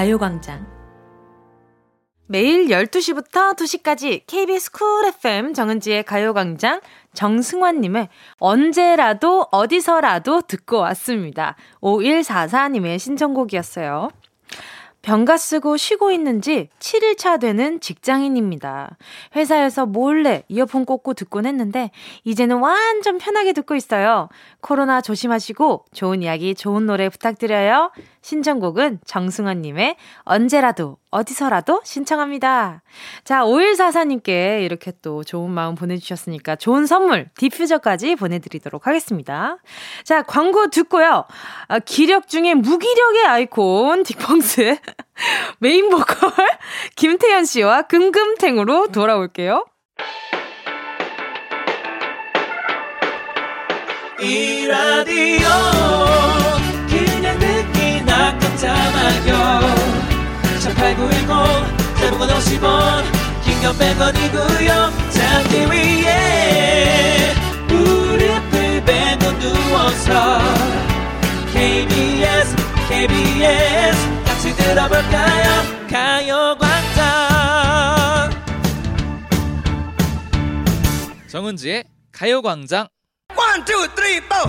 [0.00, 0.66] 가요광장
[2.26, 6.80] 매일 12시부터 2시까지 KBS 쿨 FM 정은지의 가요광장
[7.12, 8.08] 정승환님의
[8.38, 11.54] 언제라도 어디서라도 듣고 왔습니다.
[11.82, 14.08] 5144님의 신청곡이었어요.
[15.02, 18.96] 병가 쓰고 쉬고 있는지 7일차 되는 직장인입니다.
[19.34, 21.90] 회사에서 몰래 이어폰 꽂고 듣곤 했는데
[22.24, 24.28] 이제는 완전 편하게 듣고 있어요.
[24.60, 27.92] 코로나 조심하시고 좋은 이야기, 좋은 노래 부탁드려요.
[28.22, 32.82] 신청곡은 정승환님의 언제라도 어디서라도 신청합니다.
[33.24, 39.58] 자, 5144님께 이렇게 또 좋은 마음 보내주셨으니까 좋은 선물, 디퓨저까지 보내드리도록 하겠습니다.
[40.04, 41.24] 자, 광고 듣고요.
[41.68, 44.78] 아, 기력 중에 무기력의 아이콘, 딕펑스
[45.58, 46.32] 메인 보컬
[46.96, 49.64] 김태현 씨와 금금탱으로 돌아올게요.
[54.22, 56.29] 이 라디오
[58.60, 59.60] 깜짝마요
[60.60, 63.04] 18910 대목원 50원
[63.42, 64.70] 긴건 100원이고요
[65.10, 67.34] 잠기 위에
[67.68, 70.40] 무릎을 베고 누워서
[71.52, 72.54] KBS
[72.88, 73.96] KBS
[74.26, 75.46] 같이 들어볼까요
[75.88, 77.00] 가요광장
[81.28, 82.88] 정은지의 가요광장
[83.36, 84.48] One, two, three, four.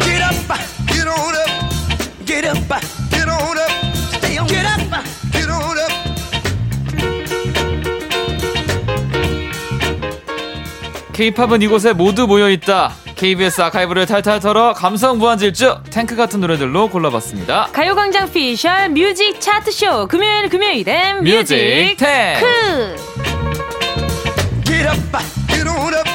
[0.00, 0.34] Get up,
[0.88, 1.51] get on up.
[2.24, 2.56] Get up,
[3.10, 3.70] get on up.
[4.16, 4.46] Stay on.
[4.46, 4.80] Get up,
[5.32, 5.92] get on up.
[11.12, 17.68] K-팝은 이곳에 모두 모여 있다 KBS 아카이브를 탈탈 털어 감성 무한질주 탱크 같은 노래들로 골라봤습니다
[17.72, 22.40] 가요광장 피셜 뮤직 차트쇼 금요일 금요일엔 뮤직 뮤직 탱크.
[22.40, 22.96] 크
[24.64, 24.98] Get up,
[25.48, 26.08] get on up.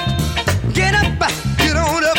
[0.74, 1.08] Get up,
[1.58, 2.18] get on up.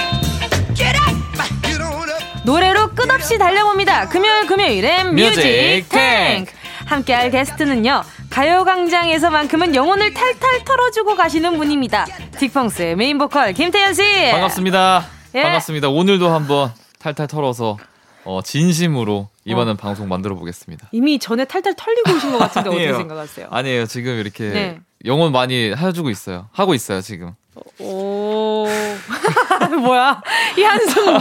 [0.75, 1.17] Get up,
[1.63, 2.23] get on up.
[2.45, 4.09] 노래로 끝없이 달려봅니다.
[4.09, 6.53] 금요일 금요일엔 뮤직 탱크.
[6.87, 8.03] 함께할 게스트는요.
[8.29, 12.07] 가요광장에서만큼은 영혼을 탈탈 털어주고 가시는 분입니다.
[12.33, 14.03] 딕펑스의 메인 보컬 김태현 씨.
[14.33, 15.07] 반갑습니다
[15.37, 15.43] 예.
[15.43, 17.77] 반갑습니다 오늘도 한번 탈탈 털어서
[18.25, 22.95] 어, 진심으로 이번엔 방송 만들어 보겠습니다 이미 전에 탈탈 털리고 오신 것 같은데 어떻게.
[22.95, 23.47] 생각하세요?
[23.51, 24.79] 아니에요 지금 이렇게 네.
[25.05, 27.35] 영혼 많이 해주고 있어요 하고 있어요 지금
[27.81, 28.67] 오
[29.81, 30.23] 뭐야
[30.59, 31.17] 이 한숨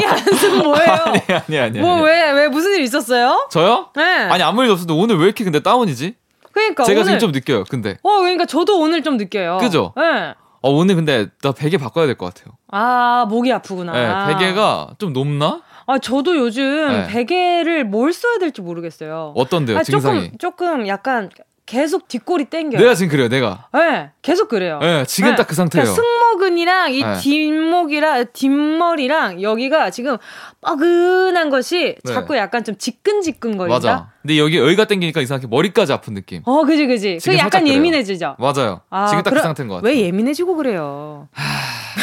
[0.00, 0.92] 이 한숨 뭐예요?
[1.06, 2.02] 아니 아니 아니 뭐 아니.
[2.04, 3.48] 왜왜 무슨 일 있었어요?
[3.50, 3.88] 저요?
[3.96, 4.02] 네.
[4.02, 6.14] 아니 아무 일도 없었는데 오늘 왜 이렇게 근데 다운이지?
[6.52, 9.58] 그러니까 제가 오늘 지금 좀 느껴요 근데 어 그러니까 저도 오늘 좀 느껴요.
[9.58, 9.92] 그죠?
[9.96, 10.34] 네.
[10.64, 13.92] 어, 오늘 근데 나 베개 바꿔야 될 것 같아요 아 목이 아프구나.
[14.28, 15.62] 네, 베개가 좀 높나?
[15.86, 17.06] 아 저도 요즘 네.
[17.08, 19.32] 베개를 뭘 써야 될지 모르겠어요.
[19.36, 20.30] 어떤데요 아, 증상이?
[20.38, 21.30] 조금 조금 약간
[21.72, 22.78] 계속 뒷골이 땡겨요.
[22.78, 24.78] 내가 지금 그래요 내가 네, 계속 그래요.
[24.82, 25.36] 네, 지금 네.
[25.36, 27.18] 딱그 상태예요 그러니까 승모근이랑 이 네.
[27.18, 30.18] 뒷목이랑 뒷머리랑 여기가 지금
[30.60, 32.12] 뻐근한 것이 네.
[32.12, 33.74] 자꾸 약간 좀 지끈지끈거린다.
[33.74, 37.18] 맞아 근데 여기 여기가 땡기니까 이상하게 머리까지 아픈 느낌 어, 그지, 그지.
[37.24, 37.66] 그 약간.
[37.66, 38.36] 예민해지죠.
[38.38, 41.28] 맞아요 아, 지금 딱그 그럼 상태인 것 같아요 왜 예민해지고 그래요?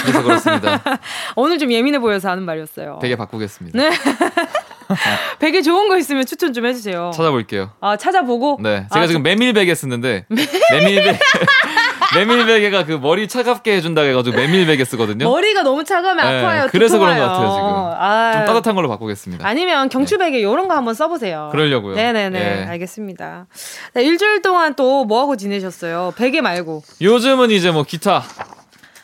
[0.01, 0.81] 그래서 그렇습니다
[1.35, 2.97] 오늘 좀 예민해 보여서 하는 말이었어요.
[3.03, 3.89] 베개 바꾸겠습니다 네.
[5.39, 7.11] 베개 좋은 거 있으면 추천 좀 해주세요.
[7.13, 8.59] 찾아볼게요 아 찾아보고.
[8.61, 10.25] 네 제가 아, 지금 메밀 베개 쓰는데
[10.71, 11.19] 메밀베
[12.15, 16.67] 메밀 베개가 그 머리 차갑게 해준다 해가지고 메밀 베개 쓰거든요 머리가 너무 차가우면 네, 아파요.
[16.71, 17.21] 그래서 그런 두통와요.
[17.21, 18.01] 것 같아요, 지금.
[18.01, 21.49] 아, 좀 따뜻한 걸로 바꾸겠습니다 아니면 경추 베개 이런 거 한번 써보세요.
[21.51, 21.95] 그러려고요.
[21.95, 22.39] 네네네.
[22.39, 22.65] 예.
[22.67, 23.45] 알겠습니다.
[23.93, 26.13] 네, 일주일 동안 또 뭐 하고 지내셨어요?
[26.17, 26.83] 베개 말고.
[27.01, 28.23] 요즘은 이제 뭐 기타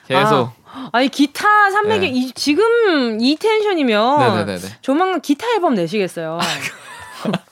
[0.08, 0.54] 계속 아,
[0.92, 2.08] 아니 기타 300개 네.
[2.08, 4.62] 이, 지금 이 텐션이면 네네네네.
[4.82, 6.40] 조만간 기타 앨범 내시겠어요.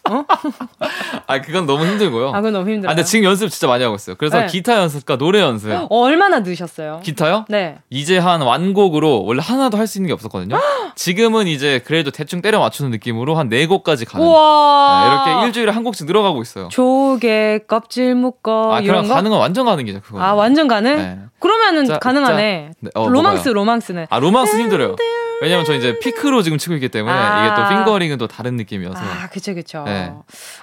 [1.27, 2.29] 아 그건 너무 힘들고요.
[2.29, 2.91] 아 그건 너무 힘들어요.
[2.91, 4.15] 아, 근데 지금 연습 진짜 많이 하고 있어요.
[4.17, 4.47] 그래서 네.
[4.47, 5.71] 기타 연습과 노래 연습.
[5.71, 6.99] 어, 얼마나 넣으셨어요?
[7.03, 7.45] 기타요?
[7.49, 7.77] 네.
[7.89, 10.55] 이제 한 완곡으로 원래 하나도 할 수 있는 게 없었거든요.
[10.95, 14.25] 지금은 이제 그래도 대충 때려 맞추는 느낌으로 한 네 곡까지 가는.
[14.25, 15.23] 우와.
[15.25, 16.69] 네, 이렇게 일주일에 한 곡씩 늘어가고 있어요.
[16.69, 19.13] 조개 껍질 묶어 아, 그럼 거.
[19.13, 20.19] 가는 건 완전 가는 기죠, 그거.
[20.21, 20.95] 아 완전 가능?
[20.97, 21.19] 네.
[21.39, 22.69] 그러면은 자, 가능하네.
[22.71, 23.53] 자, 네, 어, 로망스 뭐가요?
[23.53, 24.05] 로망스는.
[24.09, 24.95] 아, 로망스 힘들어요.
[25.43, 27.45] 왜냐면 저 이제 피크로 지금 치고 있기 때문에 아.
[27.45, 28.97] 이게 또 핑거링은 또 다른 느낌이어서.
[28.99, 29.83] 아 그쵸 그쵸.
[29.85, 30.11] 네.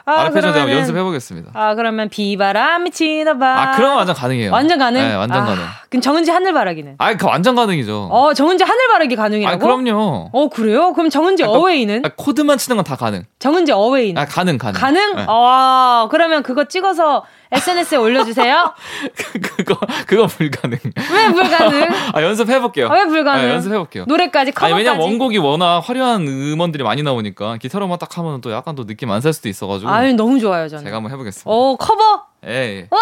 [0.07, 1.51] 아, 아르페지오 제가 그러면은- 연습해 보겠습니다.
[1.55, 3.47] 아 그러면 비바람이 치나봐.
[3.63, 4.51] 아, 그럼 완전 가능해요.
[4.53, 5.01] 완전 가능?
[5.07, 5.63] 네, 완전 아, 가능.
[5.91, 6.95] 그럼 정은지 하늘바라기는?
[6.99, 8.09] 아, 그 완전 가능이죠.
[8.11, 9.55] 어 정은지 하늘바라기 가능이라고?
[9.55, 10.31] 아, 그럼요.
[10.33, 10.93] 어 그래요?
[10.95, 12.03] 그럼 정은지 아, 그러니까- 어웨이는?
[12.07, 13.25] 아, 코드만 치는 건 다 가능.
[13.39, 14.21] 정은지 어웨이는?
[14.21, 14.81] 아, 가능, 가능.
[14.81, 15.17] 가능?
[15.17, 15.25] 네.
[15.29, 18.75] 어 그러면 그거 찍어서 SNS에 올려주세요.
[19.43, 19.77] 그거,
[20.07, 20.79] 그거 불가능.
[20.85, 21.89] 왜 불가능?
[22.15, 22.89] 아, 연습해볼게요.
[22.89, 23.45] 아, 왜 불가능?
[23.45, 24.05] 아, 연습해볼게요.
[24.07, 24.70] 노래까지 커버까지.
[24.73, 29.11] 아니, 왜냐면 원곡이 워낙 화려한 음원들이 많이 나오니까 기타로만 딱 하면 또 약간 또 느낌
[29.11, 29.91] 안 살 수도 있어가지고.
[29.91, 30.85] 아유 너무 좋아요 저는.
[30.85, 31.51] 제가 한번 해보겠습니다.
[31.51, 32.25] 오 커버.
[32.47, 32.89] 예, 예.
[32.91, 32.99] 와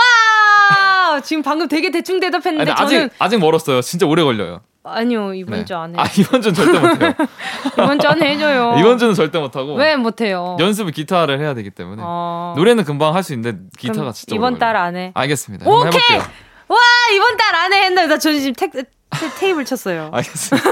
[0.71, 3.81] 아, 지금 방금 되게 대충 대답했는데 아니, 저는 아직 아직 멀었어요.
[3.83, 4.61] 진짜 오래 걸려요.
[4.85, 5.65] 아니요 이번 네.
[5.67, 6.01] 주안 해.
[6.01, 7.15] 아 이번 주는 절대 못해요.
[7.75, 8.77] 이번 주 안 해줘요.
[8.79, 10.57] 이번 주는 절대 못하고 왜 못해요?
[10.59, 12.55] 연습을 기타를 해야 되기 때문에 어.
[12.57, 14.77] 노래는 금방 할 수 있는데 기타가 진짜 이번 달.
[14.77, 15.13] 안 해.
[15.15, 15.69] 알겠습니다.
[15.69, 16.17] 오케이.
[16.69, 16.77] 와
[17.15, 20.11] 이번 달 안에 했는데 나저 지금 테, 테, 테이블 쳤어요.
[20.15, 20.71] 알겠습니다.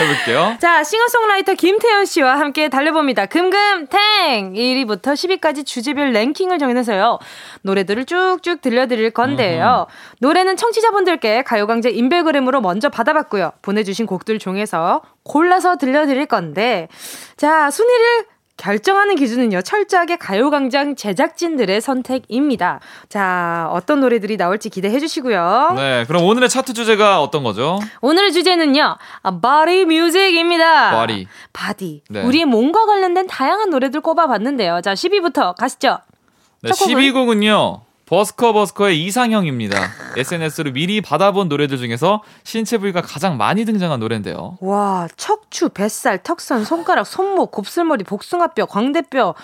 [0.00, 0.56] 해볼게요.
[0.60, 3.26] 자, 싱어송라이터 김태현 씨와 함께 달려봅니다.
[3.26, 4.54] 금금탱!
[4.54, 7.18] 1위부터 10위까지 주제별 랭킹을 정해서요.
[7.62, 9.86] 노래들을 쭉쭉 들려드릴 건데요.
[10.20, 13.52] 노래는 청취자분들께 가요광장 인별그램으로 먼저 받아봤고요.
[13.62, 16.88] 보내주신 곡들 중에서 골라서 들려드릴 건데,
[17.36, 18.26] 자, 순위를
[18.58, 22.80] 결정하는 기준은요, 철저하게 가요광장 제작진들의 선택입니다.
[23.08, 25.74] 자, 어떤 노래들이 나올지 기대해 주시고요.
[25.76, 27.78] 네, 그럼 오늘의 차트 주제가 어떤 거죠?
[28.02, 30.90] 오늘의 주제는요, 아, body music입니다.
[30.90, 31.28] Body.
[31.52, 32.02] Body.
[32.10, 32.22] 네.
[32.22, 34.80] 우리의 몸과 관련된 다양한 노래들 꼽아봤는데요.
[34.82, 35.98] 자, 10위부터 가시죠.
[36.62, 37.00] 네, 첫 곡은?
[37.00, 37.87] 12곡은요.
[38.08, 39.76] 버스커 버스커의 이상형입니다.
[40.16, 44.56] SNS로 미리 받아본 노래들 중에서 신체 부위가 가장 많이 등장한 노래인데요.
[44.60, 49.34] 와, 척추, 뱃살, 턱선, 손가락, 손목, 곱슬머리, 복숭아뼈, 광대뼈.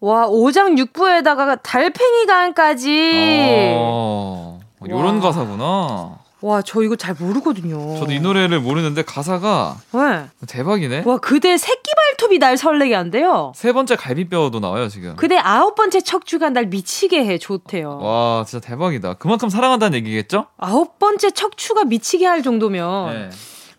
[0.00, 3.74] 와, 오장육부에다가 달팽이관까지.
[3.76, 5.20] 어, 이런 와.
[5.20, 6.18] 가사구나.
[6.40, 7.98] 와, 저 이거 잘 모르거든요.
[7.98, 10.26] 저도 이 노래를 모르는데 가사가 네.
[10.46, 11.02] 대박이네.
[11.04, 13.52] 와, 그대 새끼 발 톱이 날 설레게 한대요.
[13.54, 15.14] 세 번째 갈비뼈도 나와요, 지금.
[15.16, 17.98] 그대 아홉 번째 척추가 날 미치게 해 좋대요.
[18.02, 19.14] 와, 진짜 대박이다.
[19.14, 20.46] 그만큼 사랑한다는 얘기겠죠?
[20.58, 23.30] 아홉 번째 척추가 미치게 할 정도면 네.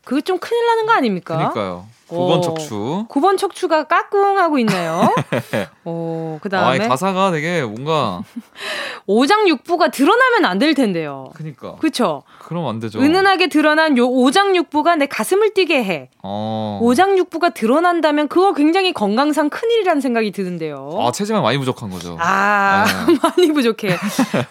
[0.05, 1.35] 그게 좀 큰일 나는 거 아닙니까?
[1.37, 1.85] 그러니까요.
[1.85, 1.89] 어.
[2.09, 3.05] 9번 척추.
[3.09, 5.13] 9번 척추가 까꿍하고 있네요.
[5.85, 8.23] 오, 그 아, 이 다음에 가사가 되게 뭔가
[9.05, 11.29] 오장육부가 드러나면 안 될 텐데요.
[11.35, 11.75] 그니까.
[11.75, 12.23] 그쵸?
[12.49, 12.99] 그럼 안 되죠.
[12.99, 16.09] 은은하게 드러난 요 오장육부가 내 가슴을 뛰게 해.
[16.23, 16.79] 어.
[16.81, 20.89] 오장육부가 드러난다면 그거 굉장히 건강상 큰일이라는 생각이 드는데요.
[20.99, 22.17] 아, 체지방 많이 부족한 거죠.
[22.19, 23.17] 아, 네.
[23.21, 23.95] 많이 부족해.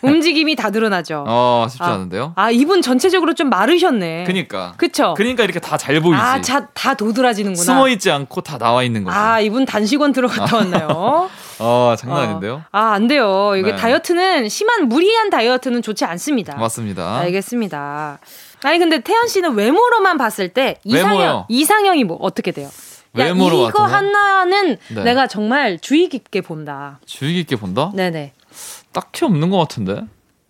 [0.02, 1.24] 움직임이 다 드러나죠.
[1.26, 1.94] 어, 쉽지 아.
[1.94, 2.34] 않은데요?
[2.36, 4.24] 아, 이분 전체적으로 좀 마르셨네.
[4.28, 4.74] 그니까.
[4.76, 5.14] 그쵸?
[5.16, 6.22] 그러니까 이렇게 다 잘 보이지.
[6.22, 7.64] 아, 자, 다 도드라지는구나.
[7.64, 9.16] 숨어 있지 않고 다 나와 있는 거지.
[9.16, 11.28] 아, 이분 단식원 들어갔다 왔나요?
[11.60, 12.20] 어, 장난 어.
[12.22, 12.64] 아닌데요?
[12.70, 13.54] 아, 안 돼요.
[13.56, 13.76] 이게 네.
[13.76, 16.56] 다이어트는 심한 무리한 다이어트는 좋지 않습니다.
[16.56, 17.18] 맞습니다.
[17.18, 18.18] 알겠습니다.
[18.64, 21.46] 아니 근데 태연 씨는 외모로만 봤을 때 이상형 외모요?
[21.48, 22.68] 이상형이 뭐 어떻게 돼요?
[23.18, 23.92] 야, 외모로 이거 봤더니?
[23.92, 25.04] 하나는 네.
[25.04, 27.00] 내가 정말 주의 깊게 본다.
[27.06, 27.92] 주의 깊게 본다?
[27.94, 28.32] 네네.
[28.92, 30.02] 딱히 없는 것 같은데.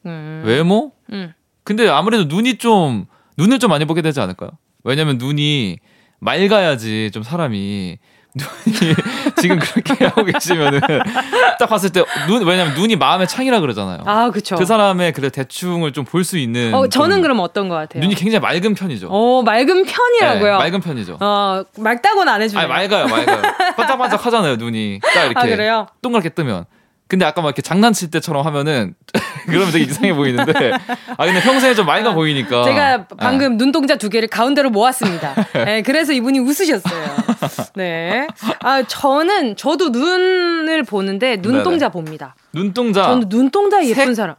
[0.06, 0.42] 음.
[0.44, 0.92] 외모?
[1.12, 1.32] 음.
[1.64, 3.06] 근데 아무래도 눈이 좀
[3.36, 4.50] 눈을 좀 많이 보게 되지 않을까요?
[4.84, 5.78] 왜냐면 눈이
[6.18, 7.98] 맑아야지 좀 사람이
[9.40, 10.80] 지금 그렇게 하고 계시면은
[11.58, 14.02] 딱 봤을 때 눈 왜냐면 눈이 마음의 창이라 그러잖아요.
[14.06, 14.56] 아 그쵸.
[14.56, 16.72] 그 사람의 그래 대충을 좀 볼 수 있는.
[16.74, 18.02] 어 저는 좀 그럼 어떤 것 같아요?
[18.02, 19.08] 눈이 굉장히 맑은 편이죠.
[19.10, 20.52] 어 맑은 편이라고요.
[20.52, 21.16] 네, 맑은 편이죠.
[21.20, 22.64] 어 맑다고는 안 해주네요.
[22.72, 23.42] 아니 맑아요, 맑아요.
[23.76, 25.00] 반짝반짝 하잖아요, 눈이.
[25.02, 25.86] 딱 이렇게 아, 그래요?
[26.02, 26.64] 동그랗게 뜨면.
[27.08, 28.94] 근데 아까 막 이렇게 장난칠 때처럼 하면은
[29.46, 30.72] 그러면 되게 이상해 보이는데
[31.16, 33.04] 아 근데 평소에 좀 맑아 보이니까 제가 네.
[33.18, 35.34] 방금 눈동자 두 개를 가운데로 모았습니다.
[35.64, 37.06] 네, 그래서 이분이 웃으셨어요.
[37.74, 38.26] 네.
[38.60, 42.34] 아, 저는, 저도 눈을 보는데 눈동자 봅니다.
[42.52, 44.16] 눈동자 저는 눈동자 예쁜 색?
[44.16, 44.36] 사람.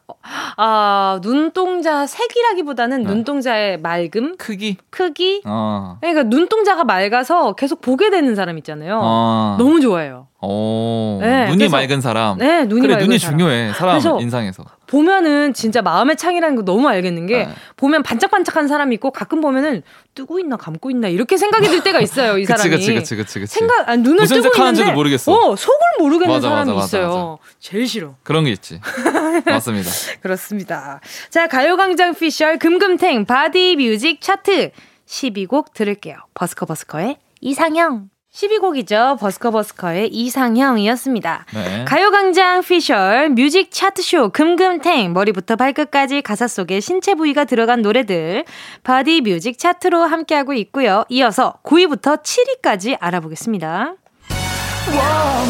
[0.58, 3.10] 아, 눈동자 색이라기보다는 네.
[3.10, 5.42] 눈동자의 맑음, 크기 크기.
[5.46, 5.98] 어.
[6.02, 9.00] 그러니까 눈동자가 맑아서 계속 보게 되는 사람 있잖아요.
[9.02, 9.56] 어.
[9.58, 10.29] 너무 좋아해요.
[10.42, 11.20] 오.
[11.22, 12.38] 네, 눈이 그래서- 맑은 사람.
[12.38, 13.38] 네, 눈이 그래, 맑은 눈이 사람.
[13.38, 13.74] 중요해.
[13.74, 14.64] 사람 인상에서.
[14.88, 17.50] 보면은 진짜 마음의 창이라는 거 너무 알겠는 게 네.
[17.76, 19.84] 보면 반짝반짝한 사람이 있고 가끔 보면은
[20.16, 23.54] 뜨고 있나 감고 있나 이렇게 생각이 들 때가 있어요 이 사람이 그치, 그치, 그치, 그치.
[23.54, 25.32] 생각 아니, 눈을 무슨 뜨고 있는데 모르겠어.
[25.32, 28.80] 어 속을 모르겠는 맞아, 사람이 맞아, 맞아, 있어요 제일 싫어 그런 게 있지.
[29.46, 29.90] 맞습니다.
[30.22, 34.72] 그렇습니다 자 가요 광장 피셜 금금탱 body music 차트
[35.06, 41.86] 10위 곡 들을게요 버스커 버스커의 이상형 10위 곡이죠 버스커 버스커의 이상형이었습니다 네.
[41.86, 48.46] 가요광장 피셜 뮤직 차트쇼 금금탱 머리부터 발끝까지 가사 속에 신체 부위가 들어간 노래들
[48.84, 51.06] body music 차트로 함께하고 있고요.
[51.10, 53.96] 이어서 9위부터 7위까지 알아보겠습니다.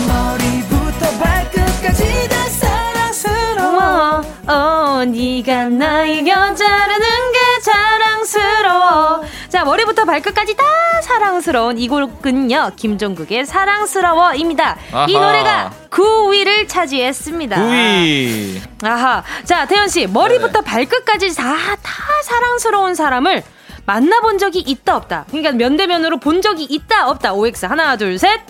[0.07, 9.21] 머리부터 발끝까지 다 사랑스러워 어, 어, 네가 나의 여자라는 게 자랑스러워.
[9.49, 10.63] 자, 머리부터 발끝까지 다
[11.01, 12.71] 사랑스러운 이 곡은요.
[12.75, 14.77] 김종국의 사랑스러워입니다.
[15.07, 15.25] 이 아하.
[15.25, 17.55] 노래가 9위를 차지했습니다.
[17.57, 18.61] 9위.
[18.83, 19.23] 아하.
[19.45, 20.65] 자, 태연 씨, 머리부터 네.
[20.65, 21.93] 발끝까지 다, 다
[22.23, 23.43] 사랑스러운 사람을
[23.87, 25.25] 만나본 적이 있다, 없다.
[25.29, 27.33] 그러니까 면대면으로 본 적이 있다, 없다.
[27.33, 27.65] OX.
[27.65, 28.41] 하나, 둘, 셋.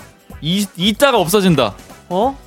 [0.41, 1.76] 이, 이따가 없어진다.
[2.10, 2.38] 어?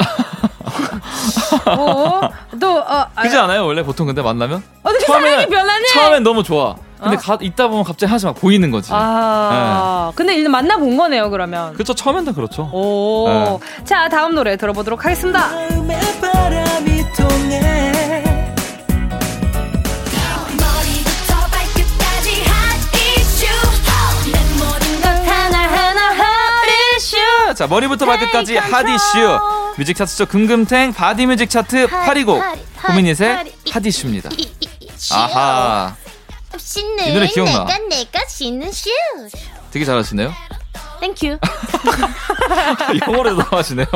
[1.66, 2.20] 어?
[2.60, 3.64] 또, 어, 아, 그지 않아요?
[3.64, 4.62] 원래 보통 근데 만나면?
[4.82, 5.86] 어떻게 사랑이 변하네?
[5.86, 6.76] 처음엔 너무 좋아.
[7.02, 7.18] 근데 어?
[7.18, 8.90] 가, 있다 보면 갑자기 하나씩 막 보이는 거지.
[8.92, 10.16] 아, 네.
[10.16, 11.72] 근데 일단 만나본 거네요, 그러면.
[11.74, 11.94] 그렇죠.
[11.94, 12.70] 처음엔 다 그렇죠.
[12.72, 13.28] 오.
[13.28, 13.84] 네.
[13.84, 15.50] 자, 다음 노래 들어보도록 하겠습니다.
[27.54, 29.38] 자 머리부터 발끝까지 Hot Issue
[29.76, 32.42] 뮤직 차트쇼 금금탱 body music 차트 8위곡
[32.88, 33.14] 포미닛의
[33.70, 34.30] Hot Issue입니다
[35.12, 35.94] 아하
[37.08, 37.64] 이 노래 기억나.
[37.64, 38.88] 내가 내가 신는 shoes.
[39.70, 40.32] 되게 잘하시네요.
[41.00, 41.38] Thank you.
[43.06, 43.86] 영어로 나가시네요.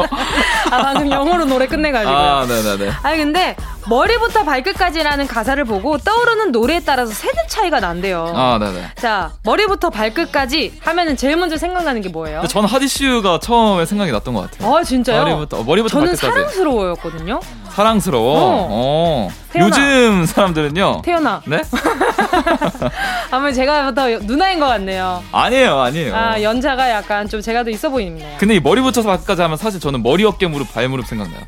[0.71, 2.13] 아, 방금 영어로 노래 끝내가지고.
[2.13, 2.93] 아, 네네네.
[3.03, 3.57] 아니, 근데
[3.89, 8.33] 머리부터 발끝까지라는 가사를 보고 떠오르는 노래에 따라서 세대 차이가 난대요.
[8.35, 8.91] 아, 네네.
[8.97, 12.43] 자, 머리부터 발끝까지 하면은 제일 먼저 생각나는 게 뭐예요?
[12.49, 14.75] 전 하디슈가 처음에 생각이 났던 것 같아요.
[14.77, 15.23] 아, 진짜요?
[15.23, 16.33] 머리부터, 머리부터 저는 발끝까지.
[16.35, 17.41] 사랑스러워였거든요.
[17.71, 18.35] 사랑스러워.
[18.39, 18.67] 어.
[18.71, 19.29] 어.
[19.53, 19.69] 태연아.
[19.69, 21.03] 요즘 사람들은요.
[21.05, 21.43] 태연아.
[21.47, 21.63] 네?
[23.31, 25.23] 아마 제가 더 누나인 것 같네요.
[25.31, 26.17] 아니에요, 아니에요.
[26.17, 28.37] 아, 연차가 약간 좀 제가 더 있어 보이네요.
[28.39, 31.41] 근데 이 머리부터 발끝까지 하면 사실 저는 머리, 어깨, 무릎, 발, 무릎 생각나요.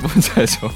[0.00, 0.70] 뭔지 알죠?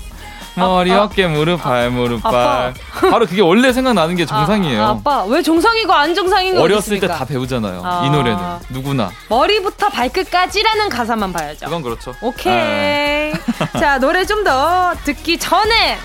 [0.55, 2.74] 머리, 어깨, 무릎, 발, 무릎, 발.
[3.11, 4.82] 바로 그게 원래 생각나는 게 정상이에요.
[4.84, 7.07] 아, 빠왜 정상이고 안 정상인 거 어렸을 때?
[7.09, 7.80] 다 배우잖아요.
[7.84, 8.03] 아.
[8.05, 8.38] 이 노래는
[8.68, 9.11] 누구나.
[9.28, 11.66] 머리부터 발끝까지라는 가사만 봐야죠.
[11.66, 12.14] 그건 그렇죠.
[12.20, 12.53] 오케이.
[12.55, 13.32] 네.
[13.78, 15.96] 자, 노래 좀 더 듣기 전에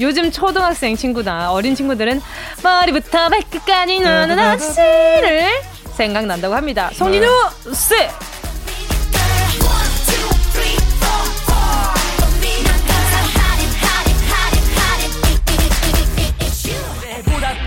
[0.00, 2.22] 요즘 초등학생 친구나 어린 친구들은
[2.62, 5.50] 머리부터 발끝까지 노는 아씨를
[5.96, 6.88] 생각난다고 합니다.
[6.94, 7.26] 송진우
[7.74, 7.94] 씨.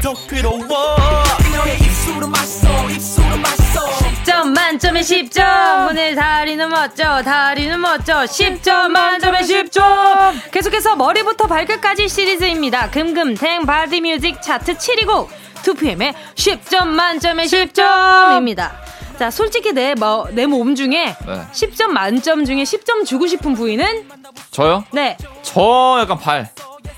[0.08, 0.66] 더 괴로워.
[0.66, 3.82] 너의 입술은 맛있어 입술은 맛있어.
[4.24, 5.89] 10점 만점에 10점.
[5.89, 8.24] 오늘 다리는 멋져 다리는 멋져.
[8.24, 12.89] 10점 만점에 10점 계속해서 머리부터 발끝까지 시리즈입니다.
[12.89, 15.30] 금금탱 body music 차트 7위 곡.
[15.64, 18.72] 2PM의 10점 만점에 10점입니다.
[19.20, 21.41] 자 솔직히 내몸 중에 네.
[21.51, 24.08] 10점 만점 중에 10점 주고 싶은 부위는?
[24.51, 24.86] 저요?
[24.93, 25.18] 네.
[25.41, 26.49] 저 약간 발.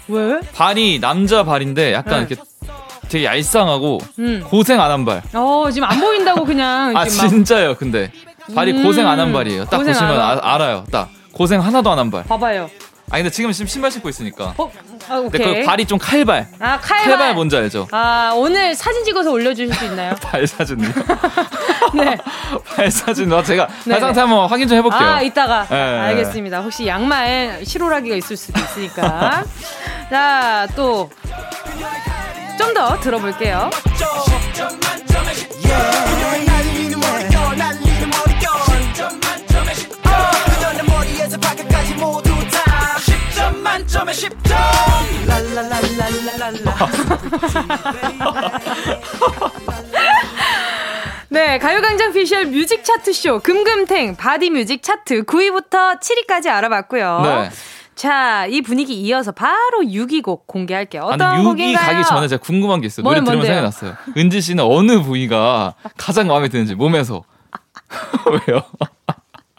[0.09, 0.39] 왜?
[0.53, 2.35] 발이 남자 발인데 약간 네.
[2.35, 2.48] 이렇게
[3.09, 4.43] 되게 얄쌍하고 음.
[4.47, 5.21] 고생 안 한 발.
[5.33, 8.11] 어 지금 안 보인다고 그냥 아 진짜요 근데
[8.55, 11.91] 발이 음, 고생 안 한 발이에요 딱 보시면 안 한- 아, 알아요 딱 고생 하나도
[11.91, 12.69] 안 한 발 봐봐요
[13.11, 14.71] 아니 근데 지금 신- 신발 신고 있으니까 어?
[15.09, 17.87] 아, 근데 오케이 그 발이 좀 칼발 아 칼발, 칼발 뭔지 알죠?
[17.91, 20.13] 아 오늘 사진 찍어서 올려주실 수 있나요?
[20.21, 20.89] 발 사진이요
[21.95, 22.15] 네.
[22.75, 23.93] 발 사진 어, 제가 네네.
[23.93, 25.65] 발 상태 한번 확인 좀 해볼게요 아, 이따가.
[25.69, 25.75] 네.
[25.75, 26.61] 알겠습니다.
[26.61, 29.43] 혹시 양말 실오라기가 있을 수도 있으니까.
[30.11, 31.09] 자, 또.
[32.59, 33.69] 좀 더 들어볼게요.
[33.71, 35.59] 10점 만점에 10점
[36.09, 40.01] 그녀의 날리는 머릿결 날리는 머릿결 10점 만점에 10점
[40.55, 44.55] 그녀의 머리에서 발끝까지 모두 다 10점 만점에 10점
[51.29, 57.21] 네, 가요광장 피셜 뮤직 차트쇼 금금탱 body music 차트 9위부터 7위까지 알아봤고요.
[57.23, 57.49] 네.
[57.99, 61.01] 자, 이 분위기 이어서 바로 6위 곡 공개할게요.
[61.01, 61.85] 어떤 아니 6위 곡인가요?
[61.85, 63.45] 가기 전에 제가 궁금한 게 있어요 노래 들으면?
[63.45, 67.23] 생각났어요 은지 씨는 어느 부위가 가장 마음에 드는지 몸에서
[68.47, 68.63] 왜요?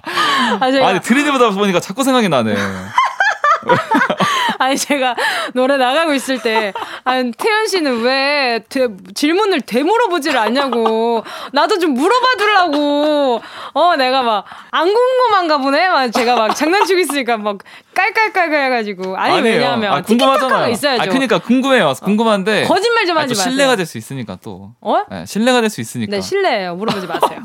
[0.05, 2.55] 아, 아니 들이대보다 보니까 자꾸 생각이 나네
[4.63, 5.17] 아니 제가
[5.55, 6.73] 노래 나가고 있을 때
[7.05, 13.41] 아니 태연 씨는 왜 되, 질문을 되물어보지를 않냐고 나도 좀 물어봐 주려고
[13.73, 17.59] 어 내가 막 안 궁금한가 보네 막 제가 막 장난치고 있으니까 막
[17.95, 19.57] 깔깔깔깔 해가지고 아니 아니에요.
[19.57, 20.71] 왜냐하면 아, 궁금하잖아요.
[20.71, 21.93] 있어야죠 아, 그러니까 궁금해요.
[22.03, 24.73] 궁금한데 거짓말 좀 아, 하지 또 마세요 신뢰가 될 수 있으니까 또.
[24.81, 25.03] 어?
[25.11, 26.11] 네, 신뢰가 될 수 있으니까.
[26.11, 27.41] 네 실례예요 물어보지 마세요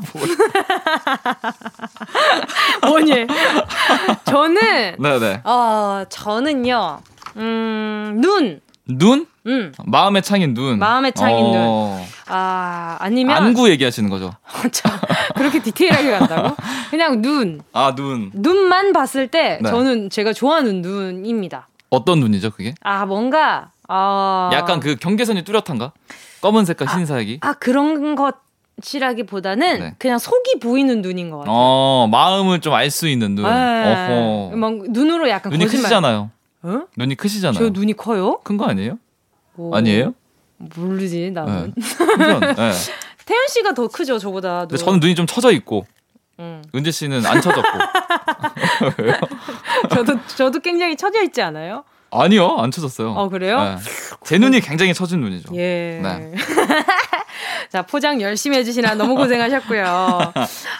[2.86, 3.26] 뭐니
[4.24, 5.40] 저는 네네.
[5.44, 6.98] 어 저는요
[7.36, 9.26] 음 눈 눈?
[9.46, 9.72] 음.
[9.84, 10.78] 마음의 창인 눈.
[10.78, 14.32] 마음의 창인 어, 아, 아니면 안구 얘기하시는 거죠?
[14.72, 14.92] 참,
[15.36, 16.56] 그렇게 디테일하게 간다고?
[16.90, 17.60] 그냥 눈.
[17.72, 18.30] 아 눈.
[18.32, 19.70] 눈만 봤을 때 네.
[19.70, 21.68] 저는 제가 좋아하는 눈입니다.
[21.90, 22.74] 어떤 눈이죠 그게?
[22.82, 25.92] 아, 뭔가 어 약간 그 경계선이 뚜렷한가?
[26.42, 27.38] 검은색과 흰색이.
[27.42, 28.16] 아, 그런
[28.80, 29.94] 것이라기보다는 네.
[29.98, 31.54] 그냥 속이 보이는 눈인 것 같아요.
[31.54, 33.44] 어 마음을 좀 알 수 있는 눈.
[33.44, 33.50] 네.
[33.50, 34.56] 어허.
[34.56, 35.82] 막 눈으로 약간 눈이 거짓말.
[35.82, 36.30] 크시잖아요.
[36.66, 36.86] 어?
[36.96, 37.58] 눈이 크시잖아요.
[37.64, 38.40] 저 눈이 커요?
[38.42, 38.98] 큰 거 아니에요?
[39.56, 40.14] 오, 아니에요?
[40.58, 41.72] 모르지 나는.
[41.76, 42.40] 네.
[42.40, 42.72] 네.
[43.26, 44.60] 태연 씨가 더 크죠 저보다.
[44.60, 45.86] 근데 저는 눈이 좀 처져 있고
[46.38, 46.62] 음.
[46.74, 47.78] 은재 씨는 안 처졌고.
[49.94, 51.84] 저도 저도 굉장히 처져 있지 않아요?
[52.10, 53.10] 아니요, 안 쳐졌어요.
[53.10, 53.60] 어, 그래요?
[53.60, 53.76] 네.
[54.24, 55.54] 제 눈이 굉장히 처진 눈이죠.
[55.56, 56.00] 예.
[56.02, 56.32] 네.
[57.70, 60.32] 자, 포장 열심히 해주시나 너무 고생하셨고요.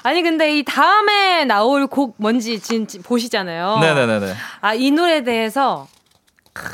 [0.03, 3.79] 아니, 근데 이 다음에 나올 곡 뭔지 진, 진- 보시잖아요.
[3.81, 4.35] 네네네네.
[4.61, 5.87] 아, 이 노래에 대해서,
[6.53, 6.65] 크,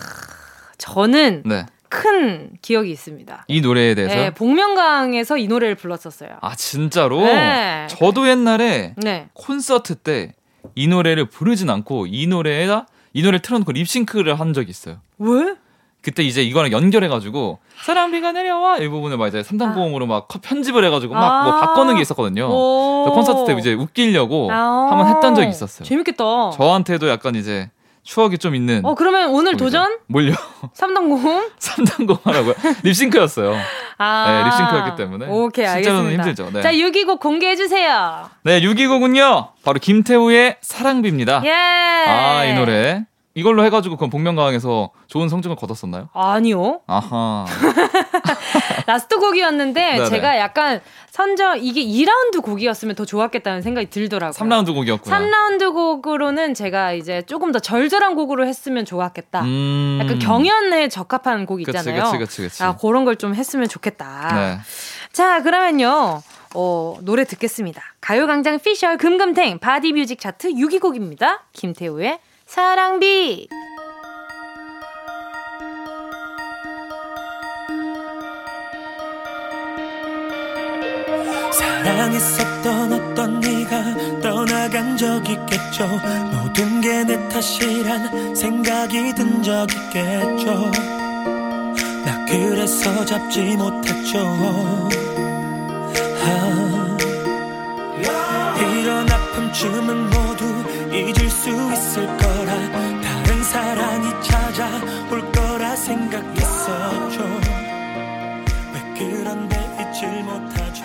[0.79, 1.67] 저는 네.
[1.89, 3.45] 큰 기억이 있습니다.
[3.49, 4.15] 이 노래에 대해서.
[4.15, 6.31] 네, 복면가왕에서 이 노래를 불렀었어요.
[6.41, 7.21] 아, 진짜로?
[7.25, 7.87] 네.
[7.91, 9.29] 저도 옛날에 네.
[9.35, 10.35] 콘서트 때
[10.77, 15.01] 이 노래를 부르진 않고 이 노래에다 이 노래를 틀어놓고 립싱크를 한 적이 있어요.
[15.19, 15.55] 왜?
[16.03, 20.43] 그때 이제 이거랑 연결해가지고 사랑 비가 내려와 이 부분을 막 이제 3단 고음으로 막 컷-
[20.43, 21.61] 편집을 해가지고 막뭐 아.
[21.61, 22.49] 바꾸는 게 있었거든요.
[22.49, 24.89] 콘서트 때 이제 웃기려고 아.
[24.91, 25.87] 한번 했던 적이 있었어요.
[25.87, 26.51] 재밌겠다.
[26.55, 27.71] 저한테도 약간 이제
[28.03, 28.85] 추억이 좀 있는.
[28.85, 29.65] 어 그러면 오늘 거기서.
[29.79, 30.35] 도전 뭘요?
[30.77, 31.51] 3단공?
[31.61, 32.55] 3단 고음 하라고요?
[32.83, 33.55] 립싱크였어요.
[33.99, 34.27] 아.
[34.27, 35.27] 네, 립싱크였기 때문에.
[35.29, 36.11] 오케이 알겠습니다.
[36.25, 36.51] 힘들죠.
[36.53, 36.63] 네.
[36.63, 38.29] 자 6위곡 공개해 주세요.
[38.43, 39.51] 네, 6위곡은요.
[39.65, 41.43] 바로 김태우의 사랑비입니다.
[41.45, 41.53] 예.
[41.53, 43.05] 아, 이 노래.
[43.35, 46.09] 이걸로 해가지고 그럼 복면가왕에서 좋은 성적을 거뒀었나요?
[46.13, 46.81] 아니요.
[46.87, 47.47] 아하.
[48.87, 50.07] last 곡이었는데 네네.
[50.07, 50.81] 제가 약간
[51.11, 54.33] 선정 이게 2라운드 곡이었으면 더 좋았겠다는 생각이 들더라고요.
[54.39, 55.19] 3라운드 곡이었구나.
[55.19, 59.43] 3라운드 곡으로는 제가 이제 조금 더 절절한 곡으로 했으면 좋았겠다.
[59.43, 59.99] 음.
[60.03, 62.05] 약간 경연에 적합한 곡 있잖아요.
[62.05, 62.63] 그치, 그치, 그치.
[62.63, 64.33] 아, 그런 걸 좀 했으면 좋겠다.
[64.35, 64.59] 네.
[65.13, 66.23] 자, 그러면요.
[66.55, 67.81] 어, 노래 듣겠습니다.
[68.01, 71.45] 가요광장 피셜 금금탱 body music 차트 6위 곡입니다.
[71.53, 72.19] 김태우의
[72.53, 73.49] 사랑비.
[81.53, 85.87] 사랑했었던 어떤 네가 떠나간 적 있겠죠?
[86.33, 90.71] 모든 게 내 탓이란 생각이 든 적 있겠죠?
[92.05, 94.19] 나 그래서 잡지 못했죠.
[96.25, 96.97] 아,
[98.61, 100.45] 이런 아픔쯤은 모두
[100.93, 102.12] 잊을 수 있을 거라 다른
[103.53, 107.21] 사랑이 찾아올 거라 생각했었죠
[108.73, 110.83] 왜 그런데 잊질 못하죠?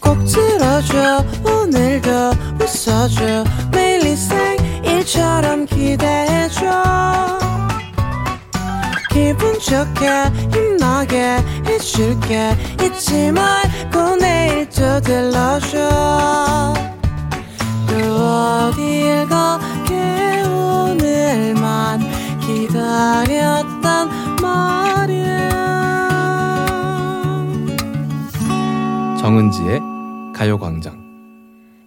[0.00, 1.24] 꼭 들어줘.
[1.44, 2.10] 오늘도
[2.60, 3.44] 웃어줘.
[3.70, 6.64] 매일 일상일처럼 기대해줘.
[9.10, 10.08] 기분 좋게
[10.52, 12.56] 힘나게 해줄게.
[12.82, 15.78] 잊지 말고 내 일또 들러줘
[17.88, 22.00] 또 어딜 가게 오늘만
[22.40, 24.08] 기다렸단
[24.40, 25.50] 말이야
[29.20, 29.80] 정은지의
[30.34, 31.02] 가요광장.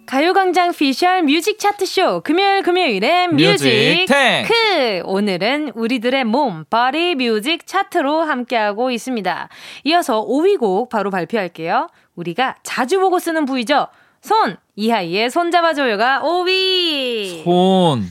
[0.06, 4.44] 가요광장 피셜 뮤직 차트쇼 금요일 금요일엔 뮤직 뮤직탱.
[4.46, 9.50] 크 오늘은 우리들의 몸 body music 차트로 함께하고 있습니다.
[9.84, 11.88] 이어서 5위 곡 바로 발표할게요.
[12.18, 13.86] 우리가 자주 보고 쓰는 부위죠.
[14.20, 17.44] 손 이하이의 손 잡아줘요가 5위.
[17.44, 18.04] 손.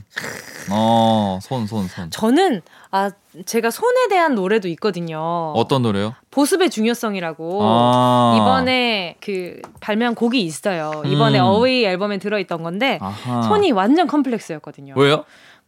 [0.72, 2.10] 어, 손, 손, 손.
[2.10, 3.12] 저는 아
[3.46, 5.52] 제가 손에 대한 노래도 있거든요.
[5.56, 6.16] 어떤 노래요?
[6.32, 8.38] 보습의 중요성이라고 아.
[8.38, 11.04] 이번에 그 발매한 곡이 있어요.
[11.06, 11.44] 이번에 음.
[11.44, 13.42] 어웨이 앨범에 들어있던 건데 아하.
[13.44, 14.94] 손이 완전 컴플렉스였거든요.
[14.96, 15.26] 왜요?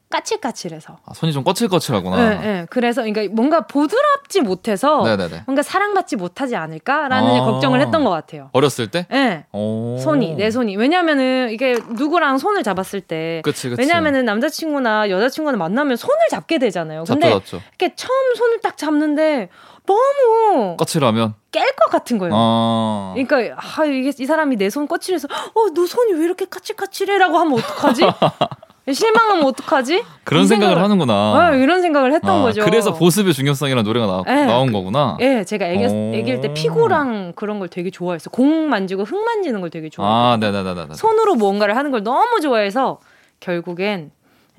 [0.10, 0.98] 까칠까칠해서.
[1.06, 2.16] 아, 손이 좀 거칠거칠하구나.
[2.30, 2.66] 네, 네.
[2.70, 5.44] 그래서 그러니까 뭔가 보드랍지 못해서 네네네.
[5.46, 7.46] 뭔가 사랑받지 못하지 않을까라는 아.
[7.46, 8.50] 걱정을 했던 것 같아요.
[8.54, 9.06] 어렸을 때?
[9.10, 9.46] 네.
[9.52, 9.98] 오.
[10.00, 13.80] 손이 내 손이 왜냐면은 이게 누구랑 손을 잡았을 때 그치, 그치.
[13.80, 17.04] 왜냐면은 남자친구나 여자친구를 만나면 손을 잡게 되잖아요.
[17.08, 17.62] 근데 잡죠, 잡죠.
[17.78, 19.50] 이렇게 처음 손을 딱 잡는데
[19.86, 21.34] 너무 거칠하면?
[21.52, 22.34] 깰 것 같은 거예요.
[22.36, 23.14] 어.
[23.16, 27.54] 그러니까 아 이게 이 사람이 내 손 거칠해서 어 너 손이 왜 이렇게 까칠까칠해라고 하면
[27.60, 28.04] 어떡하지?
[28.94, 30.04] 실망하면 어떡하지?
[30.24, 31.14] 그런 이 생각을 생각을- 하는구나.
[31.14, 32.64] 어, 이런 생각을 했던 아, 거죠.
[32.66, 34.46] 그래서 보습의 중요성이라는 노래가 나, 네.
[34.46, 35.18] 나온 거구나.
[35.22, 36.12] 예, 제가 애기, 오.
[36.16, 38.30] 애기일 때 피고랑 그런 걸 되게 좋아했어.
[38.30, 40.34] 공 만지고 흙 만지는 걸 되게 좋아했어.
[40.34, 40.94] 아, 네네네네.
[40.96, 43.00] 손으로 뭔가를 하는 걸 너무 좋아해서
[43.40, 44.12] 결국엔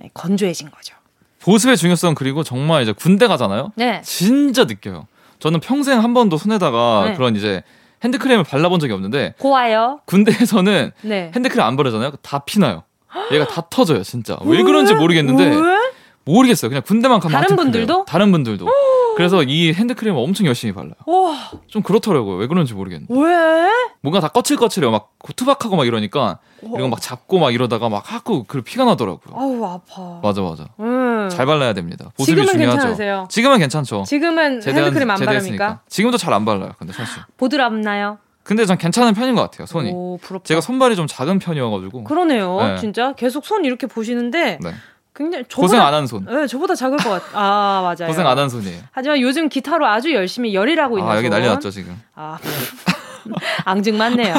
[0.02, 0.94] 예, 건조해진 거죠.
[1.42, 3.72] 보습의 중요성 그리고 정말 이제 군대 가잖아요.
[3.76, 4.00] 네.
[4.02, 5.06] 진짜 느껴요.
[5.38, 7.14] 저는 평생 한 번도 손에다가 네.
[7.14, 7.62] 그런 이제
[8.04, 10.00] 핸드크림을 발라본 적이 없는데 고와요.
[10.06, 11.30] 군대에서는 네.
[11.34, 12.12] 핸드크림 안 바르잖아요.
[12.22, 12.82] 다 피나요.
[13.32, 14.36] 얘가 다 터져요, 진짜.
[14.44, 15.90] 왜 그런지 모르겠는데 왜?
[16.24, 16.68] 모르겠어요.
[16.68, 18.04] 그냥 군대만 가면 다른 분들도?
[18.04, 18.66] 다른 분들도.
[19.16, 20.92] 그래서 이 핸드크림을 엄청 열심히 발라요.
[21.06, 22.36] 와, 좀 그렇더라고요.
[22.36, 23.12] 왜 그런지 모르겠는데.
[23.12, 23.70] 왜?
[24.02, 24.90] 뭔가 다 거칠거칠해요.
[24.90, 29.34] 막 투박하고 막 이러니까 이런 거막 잡고 막 이러다가 막 하고 그 피가 나더라고요.
[29.36, 30.20] 아우 아파.
[30.22, 30.66] 맞아 맞아.
[30.78, 31.28] 음.
[31.30, 32.10] 잘 발라야 됩니다.
[32.16, 32.76] 보습이 지금은 중요하죠.
[32.78, 33.26] 괜찮으세요?
[33.28, 34.04] 지금은 괜찮죠.
[34.06, 35.64] 지금은 제대한- 핸드크림 안 제대했으니까.
[35.64, 35.82] 바릅니까?
[35.88, 36.72] 지금도 잘 안 발라요.
[36.78, 37.22] 근데 사실.
[37.36, 38.18] 보드랍나요?
[38.50, 39.64] 근데 전 괜찮은 편인 것 같아요.
[39.64, 39.92] 손이.
[39.92, 40.18] 오.
[40.42, 42.02] 제가 손발이 좀 작은 편이어가지고.
[42.02, 42.56] 그러네요.
[42.60, 42.76] 네.
[42.78, 44.74] 진짜 계속 손 이렇게 보시는데 네.
[45.14, 46.24] 굉장히 저보다, 고생 안 한 손.
[46.24, 47.22] 네, 저보다 작을 것 같.
[47.32, 48.10] 아 맞아요.
[48.10, 48.82] 고생 안 한 손이에요.
[48.90, 51.30] 하지만 요즘 기타로 아주 열심히 열일하고 있는 아 여기 손.
[51.30, 51.96] 난리 났죠 지금.
[52.16, 52.38] 아
[53.66, 54.34] 앙증 많네요.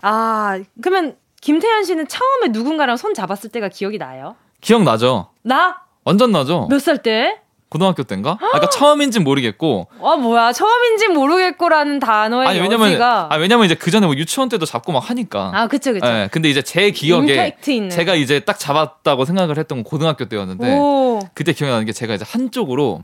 [0.00, 4.36] 아 그러면 김태현 씨는 처음에 누군가랑 손 잡았을 때가 기억이 나요?
[4.62, 5.28] 기억 나죠?
[5.42, 5.76] 나?
[6.04, 6.66] 완전 나죠?
[6.70, 7.42] 몇 살 때?
[7.70, 8.32] 고등학교 때인가?
[8.32, 9.86] 아, 그러니까 처음인진 모르겠고.
[10.02, 14.48] 아 뭐야 처음인지 모르겠고라는 단어의 아니 왜냐면 여지가 아 왜냐면 이제 그 전에 뭐 유치원
[14.48, 15.52] 때도 잡고 막 하니까.
[15.54, 16.04] 아 그쵸 그쵸.
[16.04, 17.56] 예, 근데 이제 제 기억에.
[17.90, 21.20] 제가 이제 딱 잡았다고 생각을 했던 건 고등학교 때였는데 오.
[21.32, 23.02] 그때 기억이 나는 게 제가 이제 한쪽으로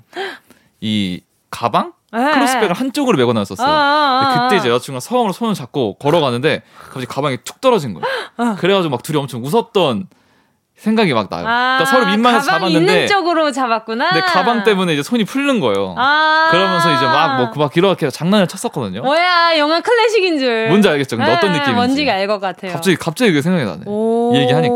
[0.80, 2.32] 이 가방 네.
[2.32, 3.66] 크로스백을 한쪽으로 메고 나왔었어요.
[3.66, 4.58] 아, 아, 아, 그때 아.
[4.58, 8.04] 이제 여자친구가 처음으로 손을 잡고 걸어가는데 갑자기 가방이 툭 떨어진 거예요.
[8.36, 8.56] 아.
[8.58, 10.08] 그래가지고 막 둘이 엄청 웃었던
[10.77, 11.45] 생각이 막 나요.
[11.47, 14.12] 아, 그러니까 서로 민망해서 가방 잡았는데 있는 쪽으로 잡았구나.
[14.12, 15.95] 내 가방 때문에 이제 손이 풀는 거예요.
[15.97, 16.49] 아.
[16.51, 19.03] 그러면서 이제 막 먹고 막 이렇게 장난을 쳤었거든요.
[19.03, 20.68] 뭐야 영화 클래식인 줄.
[20.68, 21.16] 뭔지 알겠죠?
[21.16, 21.74] 근데 어떤 네, 느낌인지.
[21.74, 22.72] 뭔지가 알것 같아요.
[22.72, 23.83] 갑자기 갑자기 그 생각이 나네.
[23.87, 24.33] 오.
[24.35, 24.74] 이 얘기하니까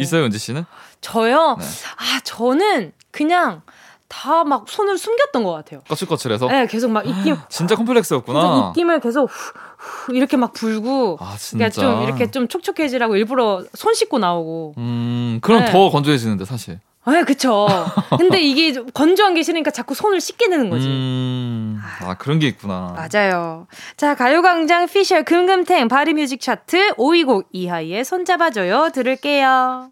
[0.00, 0.64] 있어요, 은지 씨는?
[1.00, 1.56] 저요.
[1.58, 1.66] 네.
[1.96, 3.62] 아 저는 그냥
[4.08, 5.80] 다 막 손을 숨겼던 것 같아요.
[5.88, 6.46] 거칠거칠해서.
[6.48, 7.36] 네, 계속 막 입김.
[7.50, 8.68] 진짜 컴플렉스였구나.
[8.70, 11.18] 입김을 계속 후, 후 이렇게 막 불고.
[11.20, 11.70] 아 그러니까 진짜.
[11.70, 14.74] 좀 이렇게 좀 촉촉해지라고 일부러 손 씻고 나오고.
[14.78, 15.72] 음, 그럼 네.
[15.72, 16.80] 더 건조해지는데 사실.
[17.04, 17.66] 아, 그쵸.
[18.18, 20.86] 근데 이게 좀 건조한 게 싫으니까 자꾸 손을 씻게 되는 거지.
[20.86, 22.94] 음, 아 그런 게 있구나.
[22.96, 23.66] 맞아요.
[23.96, 29.90] 자, 가요광장 피셜 금금탱 body music 차트 5위 곡 이하이의 손잡아줘요 들을게요.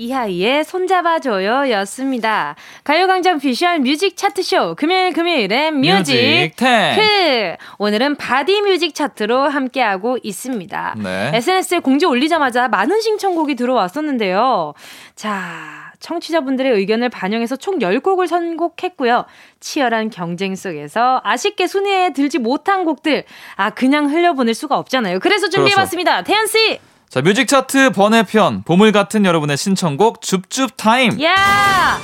[0.00, 2.56] 이하이의 손잡아줘요 였습니다.
[2.84, 6.96] 가요광장 피셜 뮤직 차트쇼 금요일 금요일엔 뮤직 뮤직 탱.
[6.96, 10.94] 크 오늘은 body music 차트로 함께하고 있습니다.
[11.02, 11.30] 네.
[11.34, 14.72] SNS에 공지 올리자마자 많은 신청곡이 들어왔었는데요.
[15.16, 19.26] 자, 청취자분들의 의견을 반영해서 총 10곡을 선곡했고요.
[19.60, 23.24] 치열한 경쟁 속에서 아쉽게 순위에 들지 못한 곡들,
[23.56, 25.18] 아, 그냥 흘려보낼 수가 없잖아요.
[25.18, 26.22] 그래서 준비해봤습니다.
[26.22, 26.80] 태현씨!
[27.10, 31.20] 자, 뮤직 차트 번외편 보물 같은 여러분의 신청곡 줍줍 타임.
[31.20, 31.98] 야!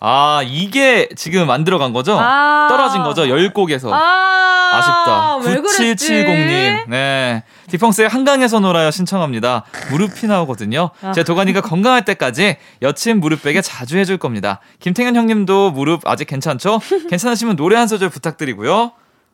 [0.00, 2.18] 아, 이게 지금 안 들어간 거죠?
[2.18, 2.66] 아.
[2.70, 3.24] 떨어진 거죠?
[3.24, 3.92] 10곡에서.
[3.92, 6.06] 아, 그랬지?
[6.06, 6.88] 9770님.
[6.88, 7.44] 네.
[7.68, 9.64] 딕펑스의 한강에서 놀아요 신청합니다.
[9.90, 10.88] 무릎이 나오거든요.
[11.02, 11.12] 아.
[11.12, 14.60] 제 도가니가 건강할 때까지 여친 무릎 베개 자주 해줄 겁니다.
[14.78, 16.80] 김태현 형님도 무릎 아직 괜찮죠?
[17.10, 18.92] 괜찮으시면 노래 한 소절 부탁드리고요.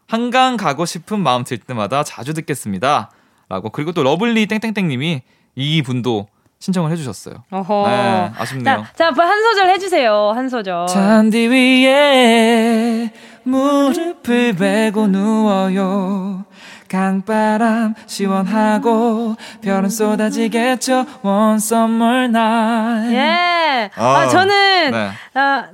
[0.09, 3.11] 한강 가고 싶은 마음 들 때마다 자주 듣겠습니다.
[3.49, 3.71] 라고.
[3.71, 5.23] 그리고 또 러블리 땡땡땡님이
[5.55, 6.29] 이 분도
[6.59, 7.45] 신청을 해주셨어요.
[7.51, 7.85] 어허.
[7.89, 8.85] 네, 아쉽네요.
[8.95, 10.33] 자, 자, 한 소절 해주세요.
[10.35, 10.87] 한 소절.
[10.89, 13.13] 잔디 위에
[13.45, 16.45] 무릎을 베고 누워요.
[16.89, 21.05] 강바람 시원하고 별은 쏟아지겠죠.
[21.23, 23.15] One summer night.
[23.15, 23.91] 예.
[23.97, 25.11] 아, 아, 저는, 네.
[25.35, 25.67] 아,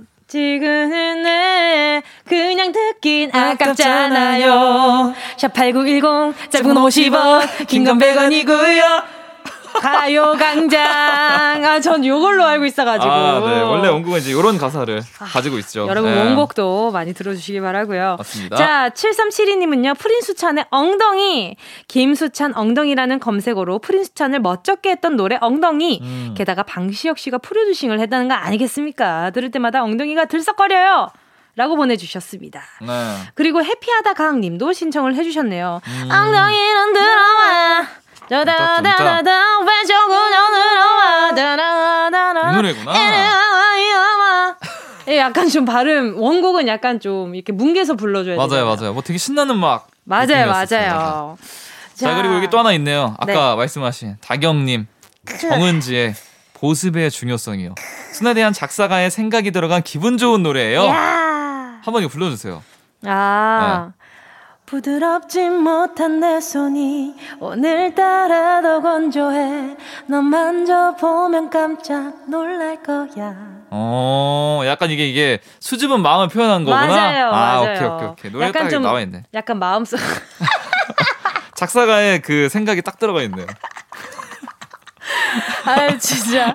[0.43, 5.13] 지금은 네, 그냥 듣긴 아깝잖아요.
[5.37, 9.03] 샵8910, 짧은 50원, 긴 건 100원이고요.
[9.81, 10.83] 가요광장.
[11.65, 13.11] 아, 전 요걸로 알고 있어가지고.
[13.11, 13.61] 아, 네.
[13.63, 15.87] 원래 원곡은 이제 이런 가사를 가지고 있죠.
[15.89, 16.19] 여러분 네.
[16.21, 18.17] 원곡도 많이 들어주시기 바라고요.
[18.19, 18.57] 맞습니다.
[18.57, 19.99] 자, 7372님은요.
[19.99, 21.57] 프린수찬의 엉덩이.
[21.89, 26.01] 김수찬 엉덩이라는 검색어로 프린수찬을 멋쩍게 했던 노래 엉덩이.
[26.03, 26.35] 음.
[26.37, 29.31] 게다가 방시혁 씨가 프로듀싱을 했다는 거 아니겠습니까?
[29.31, 31.11] 들을 때마다 엉덩이가 들썩거려요.
[31.55, 32.63] 라고 보내주셨습니다.
[32.81, 33.15] 네.
[33.35, 35.83] 그리고 해피하다 강 님도 신청을 해주셨네요.
[35.87, 36.11] 음.
[36.11, 37.87] 엉덩이는 들어와.
[38.33, 41.29] 다다다다다 왼쪽으로 들어와.
[41.35, 42.53] 다다다다.
[42.53, 42.93] 이 노래구나.
[45.09, 48.47] 예, 약간 좀 발음 원곡은 약간 좀 이렇게 뭉개서 불러줘야 돼요.
[48.47, 48.93] 맞아요, 맞아요.
[48.95, 49.89] 뭐 되게 신나는 막.
[50.05, 50.47] 맞아요.
[50.47, 51.37] 맞아요.
[51.95, 53.15] 자, 그리고 여기 또 하나 있네요.
[53.19, 53.57] 아까 네.
[53.57, 54.87] 말씀하신 다경님,
[55.41, 56.15] 정은지의
[56.55, 57.75] 보습의 중요성이요.
[58.13, 60.87] 순에 대한 작사가의 생각이 들어간 기분 좋은 노래예요.
[60.87, 61.81] 야.
[61.85, 62.63] 한번 이거 불러주세요.
[63.07, 63.93] 아.
[64.73, 64.81] 네.
[64.81, 73.35] 부드럽지 못한 내 손이 오늘따라 더 건조해 너 만져보면 깜짝 놀랄 거야
[73.71, 76.87] 어, 약간 이게 이게 수줍은 마음을 표현한 거구나.
[76.87, 78.33] 맞아요 아, 맞아요 오케이 오케이 오케이.
[78.33, 79.25] 노래 약간 딱 좀 나와 있네.
[79.35, 79.99] 약간 마음속
[81.57, 83.47] 작사가의 그 생각이 딱 들어가 있네요.
[85.65, 86.55] 아 진짜.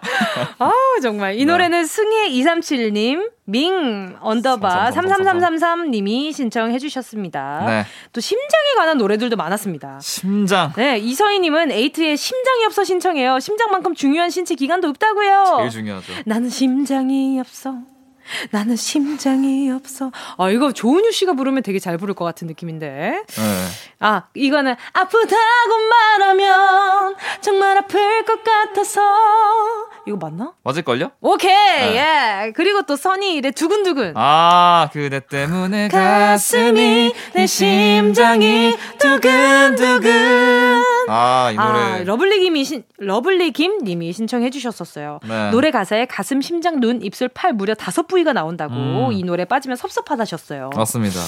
[0.60, 0.72] 아
[1.02, 1.52] 정말 이 네.
[1.52, 7.64] 노래는 승혜 237님, 밍 언더바 33333님이 신청해 주셨습니다.
[7.66, 7.86] 네.
[8.14, 10.00] 또 심장에 관한 노래들도 많았습니다.
[10.02, 10.74] 심장.
[10.76, 13.40] 네, 이서희님은 에이트의 심장이 없어 신청해요.
[13.40, 15.56] 심장만큼 중요한 신체 기관도 없다고요.
[15.60, 16.14] 제일 중요하죠.
[16.26, 17.76] 나는 심장이 없어.
[18.52, 20.12] 나는 심장이 없어.
[20.38, 22.88] 아, 이거 조은유 씨가 부르면 되게 잘 부를 것 같은 느낌인데.
[23.28, 23.68] 네.
[24.00, 29.02] 아, 이거는 아프다고 말하면 정말 아플 것 같아서.
[30.08, 30.54] 이거 맞나?
[30.64, 31.12] 맞을걸요?
[31.22, 31.96] 오케이, 네.
[32.48, 32.52] 예.
[32.54, 34.14] 그리고 또 써니일의 두근두근.
[34.16, 40.84] 아, 그대 때문에 가슴이, 내 심장이 두근두근.
[41.08, 41.68] 아, 이 노래.
[41.68, 45.20] 아, 러블리 김이 신, 러블리 김 님이 신청해 주셨었어요.
[45.28, 45.52] 네.
[45.52, 49.14] 노래 가사에 가슴, 심장, 눈, 입술, 팔 무려 다섯 부위가 나온다고 음.
[49.14, 50.72] 이 노래 빠지면 섭섭하다셨어요.
[50.76, 51.20] 맞습니다.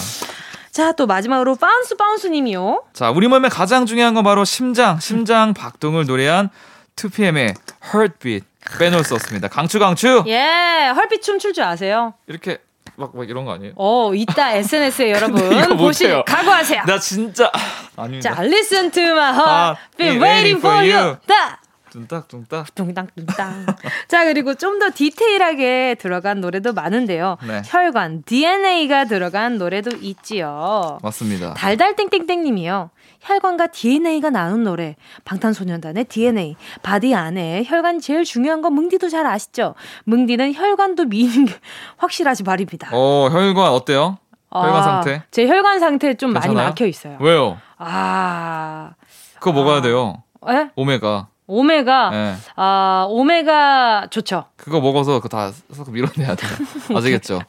[0.71, 2.83] 자, 또 마지막으로 바운스 바운스 님이요.
[2.93, 6.49] 자, 우리 몸에 가장 중요한 건 바로 심장, 심장 박동을 노래한
[6.95, 7.55] 2PM의
[7.93, 8.45] Heartbeat
[8.77, 9.47] 빼놓을 수 없습니다.
[9.47, 10.23] 강추 강추.
[10.27, 12.13] 예, Heartbeat 춤출 줄 아세요?
[12.27, 12.59] 이렇게
[12.99, 13.73] 막, 막 이런 거 아니에요?
[13.75, 16.07] 어, 이따 SNS에 여러분 보시.
[16.25, 16.83] 각오하세요.
[16.85, 17.51] 나 진짜
[17.95, 18.35] 아닙니다.
[18.35, 21.15] 자, listen to my heart, 아, been waiting for you.
[21.25, 21.59] 다
[21.91, 22.73] 뚱딱뚱딱.
[22.75, 23.65] 뚱땅뚱땅.
[24.07, 27.37] 자, 그리고 좀 더 디테일하게 들어간 노래도 많은데요.
[27.45, 27.61] 네.
[27.65, 30.99] 혈관, DNA가 들어간 노래도 있지요.
[31.03, 31.53] 맞습니다.
[31.55, 32.91] 달달땡땡땡 님이요.
[33.19, 34.95] 혈관과 DNA가 나눈 노래.
[35.25, 36.55] 방탄소년단의 DNA.
[36.81, 39.75] 바디 안에 혈관 제일 중요한 건 뭉디도 잘 아시죠?
[40.05, 41.53] 뭉디는 혈관도 게
[41.97, 42.89] 확실하지 말입니다.
[42.93, 44.17] 어, 혈관 어때요?
[44.51, 45.23] 혈관 아, 상태?
[45.31, 46.69] 제 혈관 상태 좀 많이 괜찮아요?
[46.69, 47.17] 막혀 있어요.
[47.19, 47.57] 왜요?
[47.77, 48.93] 아,
[49.39, 50.23] 그거 먹어야 돼요.
[50.47, 50.69] 에?
[50.75, 51.27] 오메가.
[51.51, 52.35] 오메가, 예.
[52.55, 54.45] 아, 오메가 좋죠.
[54.55, 56.51] 그거 먹어서 그거 다 섞어 밀어내야 돼요.
[56.95, 57.39] 아시겠죠?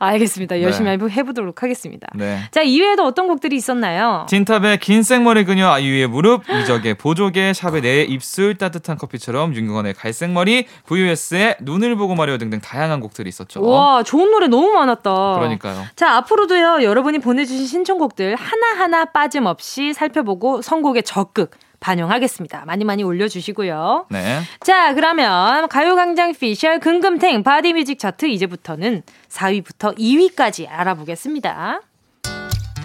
[0.00, 0.60] 알겠습니다.
[0.62, 0.96] 열심히 네.
[0.96, 2.08] 해보- 해보도록 하겠습니다.
[2.14, 2.40] 네.
[2.50, 4.26] 자, 이외에도 어떤 곡들이 있었나요?
[4.28, 10.66] 틴탑의 긴 생머리 그녀 아이유의 무릎 이적의 보조개 샵의 내 입술 따뜻한 커피처럼 윤건의 갈색머리
[10.86, 13.62] V.O.S의 눈을 보고 말해요 등등 다양한 곡들이 있었죠.
[13.62, 15.34] 와, 좋은 노래 너무 많았다.
[15.38, 15.84] 그러니까요.
[15.94, 21.52] 자, 앞으로도요, 여러분이 보내주신 신청곡들 하나 하나 빠짐없이 살펴보고 선곡에 적극
[21.84, 22.64] 반영하겠습니다.
[22.64, 24.06] 많이 많이 올려주시고요.
[24.08, 24.40] 네.
[24.60, 31.82] 자, 그러면 가요광장 피셜 금금탱 바디뮤직 차트 이제부터는 4위부터 2위까지 알아보겠습니다.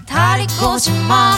[0.06, 1.32] 다리 꼬지 마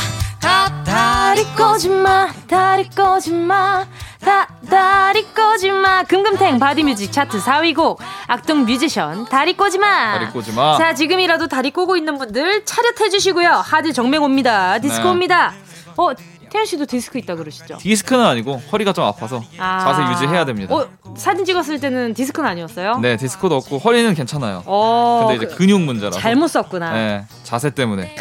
[0.85, 3.85] 다리 꼬지 마, 다리 꼬지 마,
[4.19, 6.03] 다, 다리 꼬지마.
[6.03, 10.19] 금금탱 바디뮤직 차트 4위 곡, 악동 뮤지션, 다리 꼬지마.
[10.19, 10.77] 다리 꼬지마.
[10.77, 13.49] 자, 지금이라도 다리 꼬고 있는 분들 차렷해 주시고요.
[13.49, 14.79] 하지 정맥 옵니다.
[14.79, 15.09] 디스크 네.
[15.09, 15.53] 옵니다.
[15.97, 16.11] 어,
[16.51, 17.77] 태연 씨도 디스크 있다 그러시죠?
[17.77, 19.79] 디스크는 아니고 허리가 좀 아파서 아.
[19.79, 20.75] 자세 유지해야 됩니다.
[20.75, 20.85] 어,
[21.15, 22.97] 사진 찍었을 때는 디스크는 아니었어요?
[22.99, 24.63] 네, 디스코도 없고 허리는 괜찮아요.
[24.65, 26.19] 어, 근데 이제 그- 근육 문제라서.
[26.19, 26.91] 잘못 썼구나.
[26.93, 28.15] 네, 자세 때문에.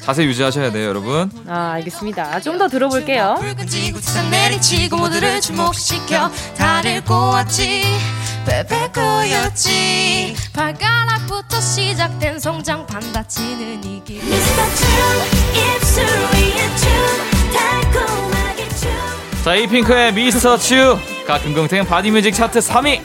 [0.00, 1.30] 자세 유지하셔야 돼요, 여러분.
[1.48, 2.40] 아, 알겠습니다.
[2.40, 3.34] 좀 더 들어볼게요.
[8.46, 8.92] 베베
[10.54, 17.35] 발가락부터 시작된 성장 반다치는 이길 입술 위에 춤 달콤하게 춤
[19.44, 23.00] 자, 에이핑크의 미스터 츄가 금금탱 바디뮤직 차트 3위.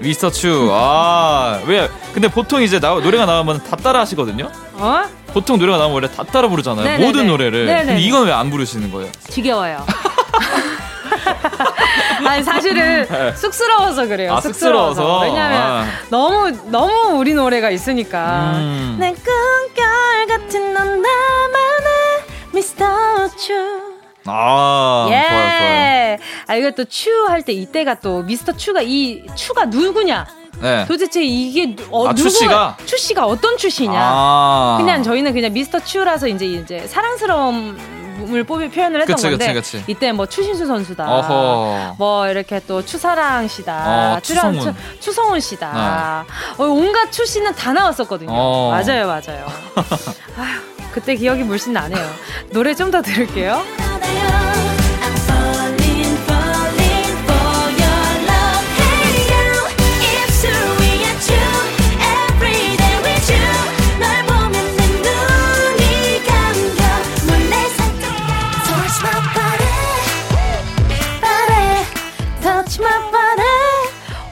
[0.00, 0.70] 미스터 츄.
[0.72, 1.88] 아, 왜?
[2.14, 4.50] 근데 보통 이제 나, 노래가 나오면 다 따라 하시거든요?
[4.74, 5.02] 어?
[5.34, 6.84] 보통 노래가 나오면 원래 다 따라 부르잖아요.
[6.84, 7.04] 네네네.
[7.06, 7.66] 모든 노래를.
[7.66, 7.84] 네네.
[7.84, 9.12] 근데 이건 왜 안 부르시는 거예요?
[9.28, 9.84] 지겨워요.
[12.26, 14.34] 아니 사실은 쑥스러워서 그래요.
[14.34, 15.20] 아, 쑥스러워서?
[15.20, 15.86] 왜냐면 아.
[16.08, 18.52] 너무 너무 우리 노래가 있으니까.
[18.54, 18.96] 음.
[18.98, 23.91] 내 꿈결 같은 넌 나만의 미스터 추.
[24.26, 25.28] 아, 예.
[25.28, 26.16] 좋아요, 좋아요.
[26.46, 30.26] 아 이거 또 추 할 때 이때가 또 미스터 추가 이 추가 누구냐?
[30.60, 30.84] 네.
[30.86, 32.76] 도대체 이게 어, 아, 추 누구가- 씨가?
[32.84, 33.92] 추 씨가 어떤 추씨냐?
[34.00, 34.76] 아.
[34.78, 39.90] 그냥 저희는 그냥 미스터 추라서 이제 이제 사랑스러움을 뽑이 표현을 했던 그치, 건데 그치, 그치.
[39.90, 41.10] 이때 뭐 추신수 선수다.
[41.10, 41.94] 어허.
[41.98, 43.74] 뭐 이렇게 또 추사랑 씨다.
[44.14, 44.60] 어, 추랑- 추성훈.
[44.60, 46.24] 추, 추성훈 씨다.
[46.58, 48.30] 어, 온갖 추 씨는 다 나왔었거든요.
[48.30, 48.70] 어.
[48.70, 49.46] 맞아요, 맞아요.
[50.38, 52.06] 아휴, 그때 기억이 물씬 나네요.
[52.52, 53.62] 노래 좀 더 들을게요.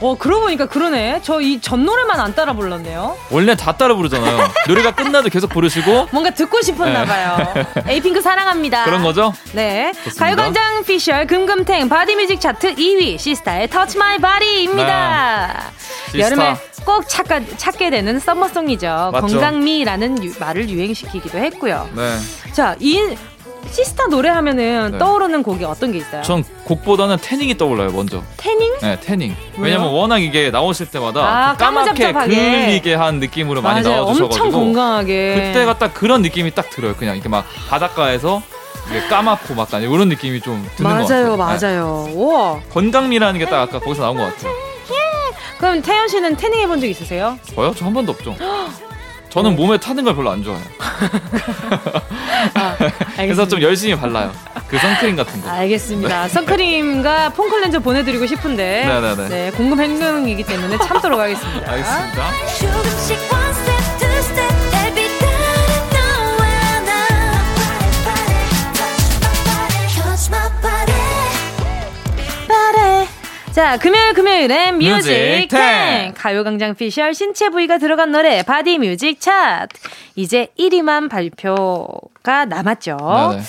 [0.01, 1.21] 어, 그러고 보니까 그러네.
[1.23, 3.17] 저 이 전 노래만 안 따라 불렀네요.
[3.29, 4.49] 원래 다 따라 부르잖아요.
[4.67, 7.05] 노래가 끝나도 계속 부르시고 뭔가 듣고 싶었나 네.
[7.07, 7.53] 봐요.
[7.87, 8.83] 에이핑크 사랑합니다.
[8.85, 9.33] 그런 거죠?
[9.53, 9.93] 네.
[10.17, 15.71] 가요광장 피셜 금금탱 바디뮤직 차트 2위 시스타의 My Body입니다.
[16.13, 16.19] 네.
[16.19, 16.55] 여름에.
[16.83, 19.11] 꼭 찾가, 찾게 되는 summer song이죠.
[19.13, 19.27] 맞죠.
[19.27, 21.87] 건강미라는 유- 말을 유행시키기도 했고요.
[21.95, 22.17] 네.
[22.53, 22.99] 자, 이
[23.69, 24.97] 시스타 노래하면은 네.
[24.97, 26.21] 떠오르는 곡이 어떤 게 있어요?
[26.23, 28.21] 전 곡보다는 태닝이 떠올라요, 먼저.
[28.37, 28.79] 태닝?
[28.81, 29.35] 네, 태닝.
[29.57, 29.63] 왜요?
[29.63, 32.11] 왜냐면 워낙 이게 나오실 때마다 아, 그 까맣게.
[32.11, 34.01] 그을리게 한 느낌으로 많이 맞아요.
[34.03, 35.35] 나와주셔가지고 엄청 건강하게.
[35.53, 36.95] 그때가 딱 그런 느낌이 딱 들어요.
[36.95, 38.41] 그냥 이게 막 바닷가에서
[38.89, 41.57] 이게 까맣고 막 이런 느낌이 좀 드는 것 맞아요, 같아요.
[41.57, 41.67] 네.
[41.67, 42.09] 맞아요.
[42.13, 42.59] 우와.
[42.73, 44.51] 건강미라는 게 딱 아까 거기서 나온 것 같아요.
[45.59, 47.37] 그럼 태연 씨는 태닝 해본 적 있으세요?
[47.55, 47.71] 저요?
[47.75, 48.35] 저 한 번도 없죠.
[49.31, 50.65] 저는 몸에 타는 걸 별로 안 좋아해요.
[52.53, 52.75] 아,
[53.15, 54.31] 그래서 좀 열심히 발라요.
[54.67, 55.49] 그 선크림 같은 거.
[55.49, 56.27] 알겠습니다.
[56.27, 59.29] 선크림과 폼클렌저 보내드리고 싶은데 네네네.
[59.29, 61.71] 네, 공급 행동이기 때문에 참도록 하겠습니다.
[61.71, 63.40] 알겠습니다.
[73.53, 76.13] 자, 금요일 금요일엔 뮤직 탱 탱.
[76.15, 79.77] 가요광장 피셜 신체 부위가 들어간 노래 바디 뮤직 차트
[80.15, 82.97] 이제 1위만 발표가 남았죠.
[83.31, 83.43] 네네.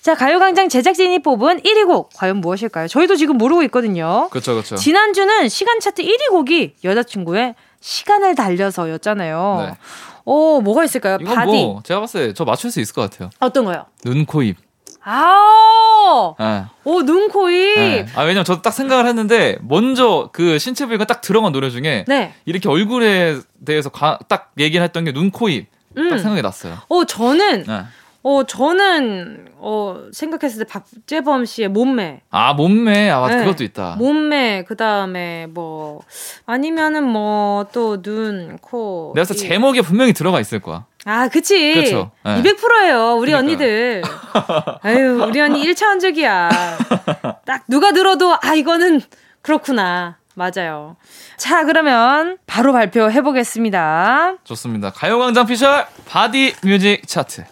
[0.00, 2.88] 자, 가요광장 제작진이 뽑은 1위 곡 과연 무엇일까요?
[2.88, 4.28] 저희도 지금 모르고 있거든요.
[4.30, 4.76] 그렇죠, 그렇죠.
[4.76, 9.66] 지난주는 시간 차트 1위 곡이 여자친구의 시간을 달려서였잖아요.
[9.68, 9.76] 네.
[10.24, 11.18] 오, 뭐가 있을까요?
[11.20, 11.52] 이건 바디.
[11.52, 13.28] 뭐 제가 봤을 때 저 맞출 수 있을 것 같아요.
[13.40, 13.84] 어떤 거요?
[14.04, 14.56] 눈, 코, 입.
[15.04, 16.64] 아, 네.
[16.84, 17.74] 오, 눈, 코, 입.
[17.78, 18.06] 네.
[18.14, 22.34] 아, 왜냐면 저도 딱 생각을 했는데, 먼저 그 신체 부위가 딱 들어간 노래 중에, 네.
[22.44, 25.66] 이렇게 얼굴에 대해서 가- 딱 얘기를 했던 게 눈, 코, 입.
[25.94, 26.18] 딱 음.
[26.18, 26.78] 생각이 났어요.
[26.88, 27.82] 어, 저는, 네.
[28.22, 32.22] 어, 저는, 어, 생각했을 때 박재범 씨의 몸매.
[32.30, 33.10] 아, 몸매.
[33.10, 33.36] 아, 맞아.
[33.36, 33.44] 네.
[33.44, 33.96] 그것도 있다.
[33.98, 36.00] 몸매, 그 다음에 뭐,
[36.46, 39.12] 아니면은 뭐, 또 눈, 코.
[39.14, 39.48] 내가 봤을 때 입.
[39.50, 40.86] 제목에 분명히 들어가 있을 거야.
[41.04, 41.74] 아, 그치.
[41.74, 41.92] 네.
[42.24, 43.36] 200%예요, 우리 그러니까요.
[43.38, 44.02] 언니들.
[44.82, 47.44] 아유, 우리 언니 1차원적이야.
[47.44, 49.02] 딱 누가 들어도, 아, 이거는
[49.42, 50.16] 그렇구나.
[50.34, 50.96] 맞아요.
[51.36, 54.34] 자, 그러면 바로 발표해 보겠습니다.
[54.44, 54.90] 좋습니다.
[54.90, 57.44] 가요광장 피셜 바디 뮤직 차트.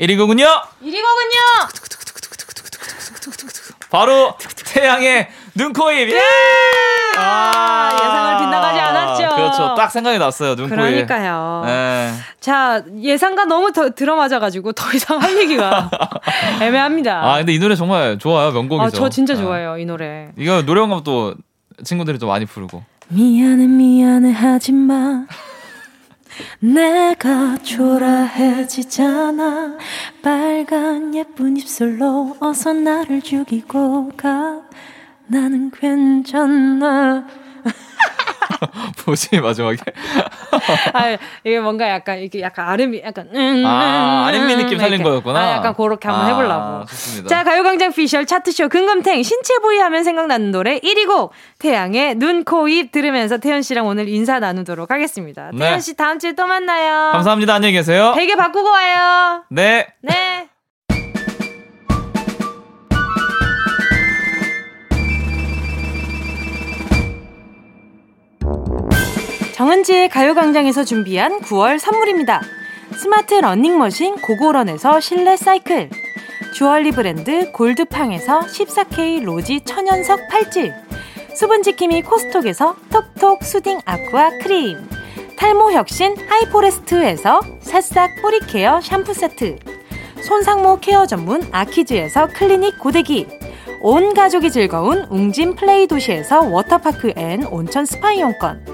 [0.00, 0.44] 1위 곡은요?
[0.44, 1.68] 1위 곡은요!
[3.90, 4.34] 바로
[4.66, 6.08] 태양의 눈, 코, 입.
[6.10, 6.18] 예!
[7.18, 9.28] 아, 예상을 빗나가지 않았죠.
[9.34, 9.74] 그렇죠.
[9.74, 10.54] 딱 생각이 났어요.
[10.56, 10.78] 눈, 코, 입.
[10.78, 11.62] 그러니까요.
[11.66, 12.12] 네.
[12.40, 15.90] 자, 예상과 너무 더 들어맞아가지고 더 이상 할 얘기가
[16.62, 17.20] 애매합니다.
[17.32, 18.52] 아, 근데 이 노래 정말 좋아요.
[18.52, 18.84] 명곡이죠.
[18.86, 19.40] 아, 저 진짜 네.
[19.42, 20.30] 좋아해요, 이 노래.
[20.36, 21.34] 이거 노래방 가면 또
[21.82, 22.82] 친구들이 또 많이 부르고.
[23.08, 25.24] 미안해 미안해 하지 마
[26.60, 27.58] 내가
[28.60, 29.76] 초라해지잖아
[30.22, 34.60] 빨간 예쁜 입술로 어서 나를 죽이고 가
[35.30, 37.24] 나는 괜찮아
[39.06, 39.76] 뭐지, 마지막에?
[40.92, 45.02] 아 이게 뭔가 약간 이게 약간 아름이 약간 음, 아, 음, 아린미 느낌 살린.
[45.02, 45.38] 거였구나.
[45.40, 47.28] 아, 약간 그렇게 한번 아, 해보려고 좋습니다.
[47.28, 52.68] 자 가요광장 피셜 차트쇼 금금탱 신체 부위 하면 생각나는 노래 1위 곡 태양의 눈, 코,
[52.68, 55.58] 입 들으면서 태연 씨랑 오늘 인사 나누도록 하겠습니다 네.
[55.60, 57.54] 태연 씨 다음 주에 또 만나요 감사합니다.
[57.54, 58.12] 안녕히 계세요.
[58.16, 59.86] 베개 바꾸고 와요 네.
[60.02, 60.48] 네.
[69.60, 72.40] 정은지의 가요광장에서 준비한 9월 선물입니다.
[72.94, 75.90] 스마트 러닝머신 고고런에서 실내 사이클.
[76.54, 80.72] 주얼리 브랜드 골드팡에서 14K 로지 천연석 팔찌.
[81.36, 84.78] 수분지킴이 코스톡에서 톡톡 soothing aqua 크림.
[85.36, 89.58] 탈모 혁신 하이포레스트에서 새싹 뿌리 케어 샴푸 세트.
[90.22, 93.26] 손상모 케어 전문 아키즈에서 클리닉 고데기.
[93.82, 98.64] 온 가족이 즐거운 웅진 플레이 도시에서 워터파크 and 온천 스파 이용권.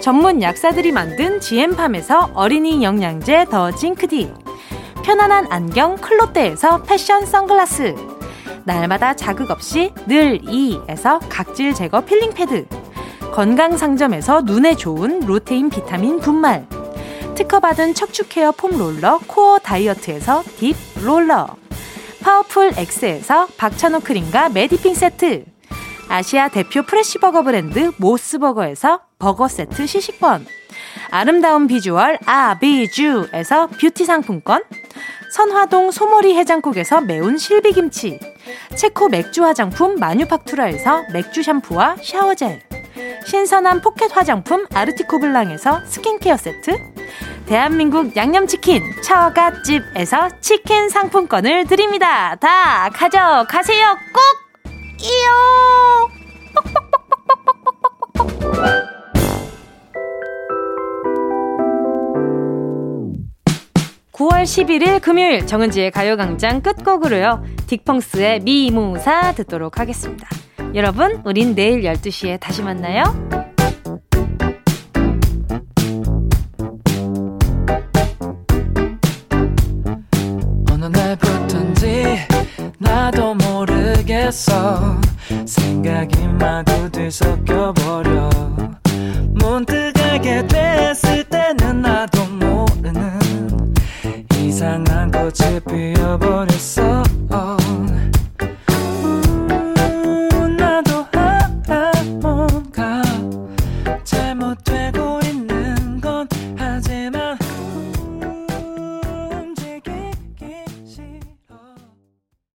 [0.00, 4.32] 전문 약사들이 만든 지엠팜에서 어린이 영양제 더 징크디.
[5.04, 7.94] 편안한 안경 클로떼에서 패션 선글라스.
[8.64, 12.66] 날마다 자극 없이 늘 이에서 각질 제거 필링 패드.
[13.32, 16.66] 건강 상점에서 눈에 좋은 루테인 비타민 분말.
[17.34, 21.46] 특허받은 척추 케어 foam roller 코어 다이어트에서 deep roller.
[22.22, 25.44] 파워풀 X에서 박찬호 크림과 메디핑 세트.
[26.08, 30.46] 아시아 대표 fresh버거 브랜드 모스버거에서 버거 세트 시식권.
[31.10, 34.64] 아름다운 비주얼 아비주에서 뷰티 상품권.
[35.32, 38.18] 선화동 소머리 해장국에서 매운 실비김치.
[38.76, 42.62] 체코 맥주 화장품 마뉴팍투라에서 맥주 샴푸와 샤워젤.
[43.26, 46.76] 신선한 포켓 화장품 아르티코 블랑에서 스킨케어 세트.
[47.46, 52.34] 대한민국 양념치킨 처갓집에서 치킨 상품권을 드립니다.
[52.36, 53.96] 다 가져가세요.
[54.12, 54.22] 꼭!
[55.02, 56.10] 이요!
[64.20, 67.42] 9월 11일 금요일 정은지의 가요광장 끝곡으로요.
[67.66, 70.28] 딕펑스의 미무사 듣도록 하겠습니다.
[70.74, 73.02] 여러분, 우린 내일 12시에 다시 만나요.
[82.78, 83.34] 나도
[85.46, 88.28] 생각이 마구 뒤섞여버려
[89.32, 91.29] 문득 알게 됐을
[94.60, 97.02] 이상한 꽃이 피어버렸어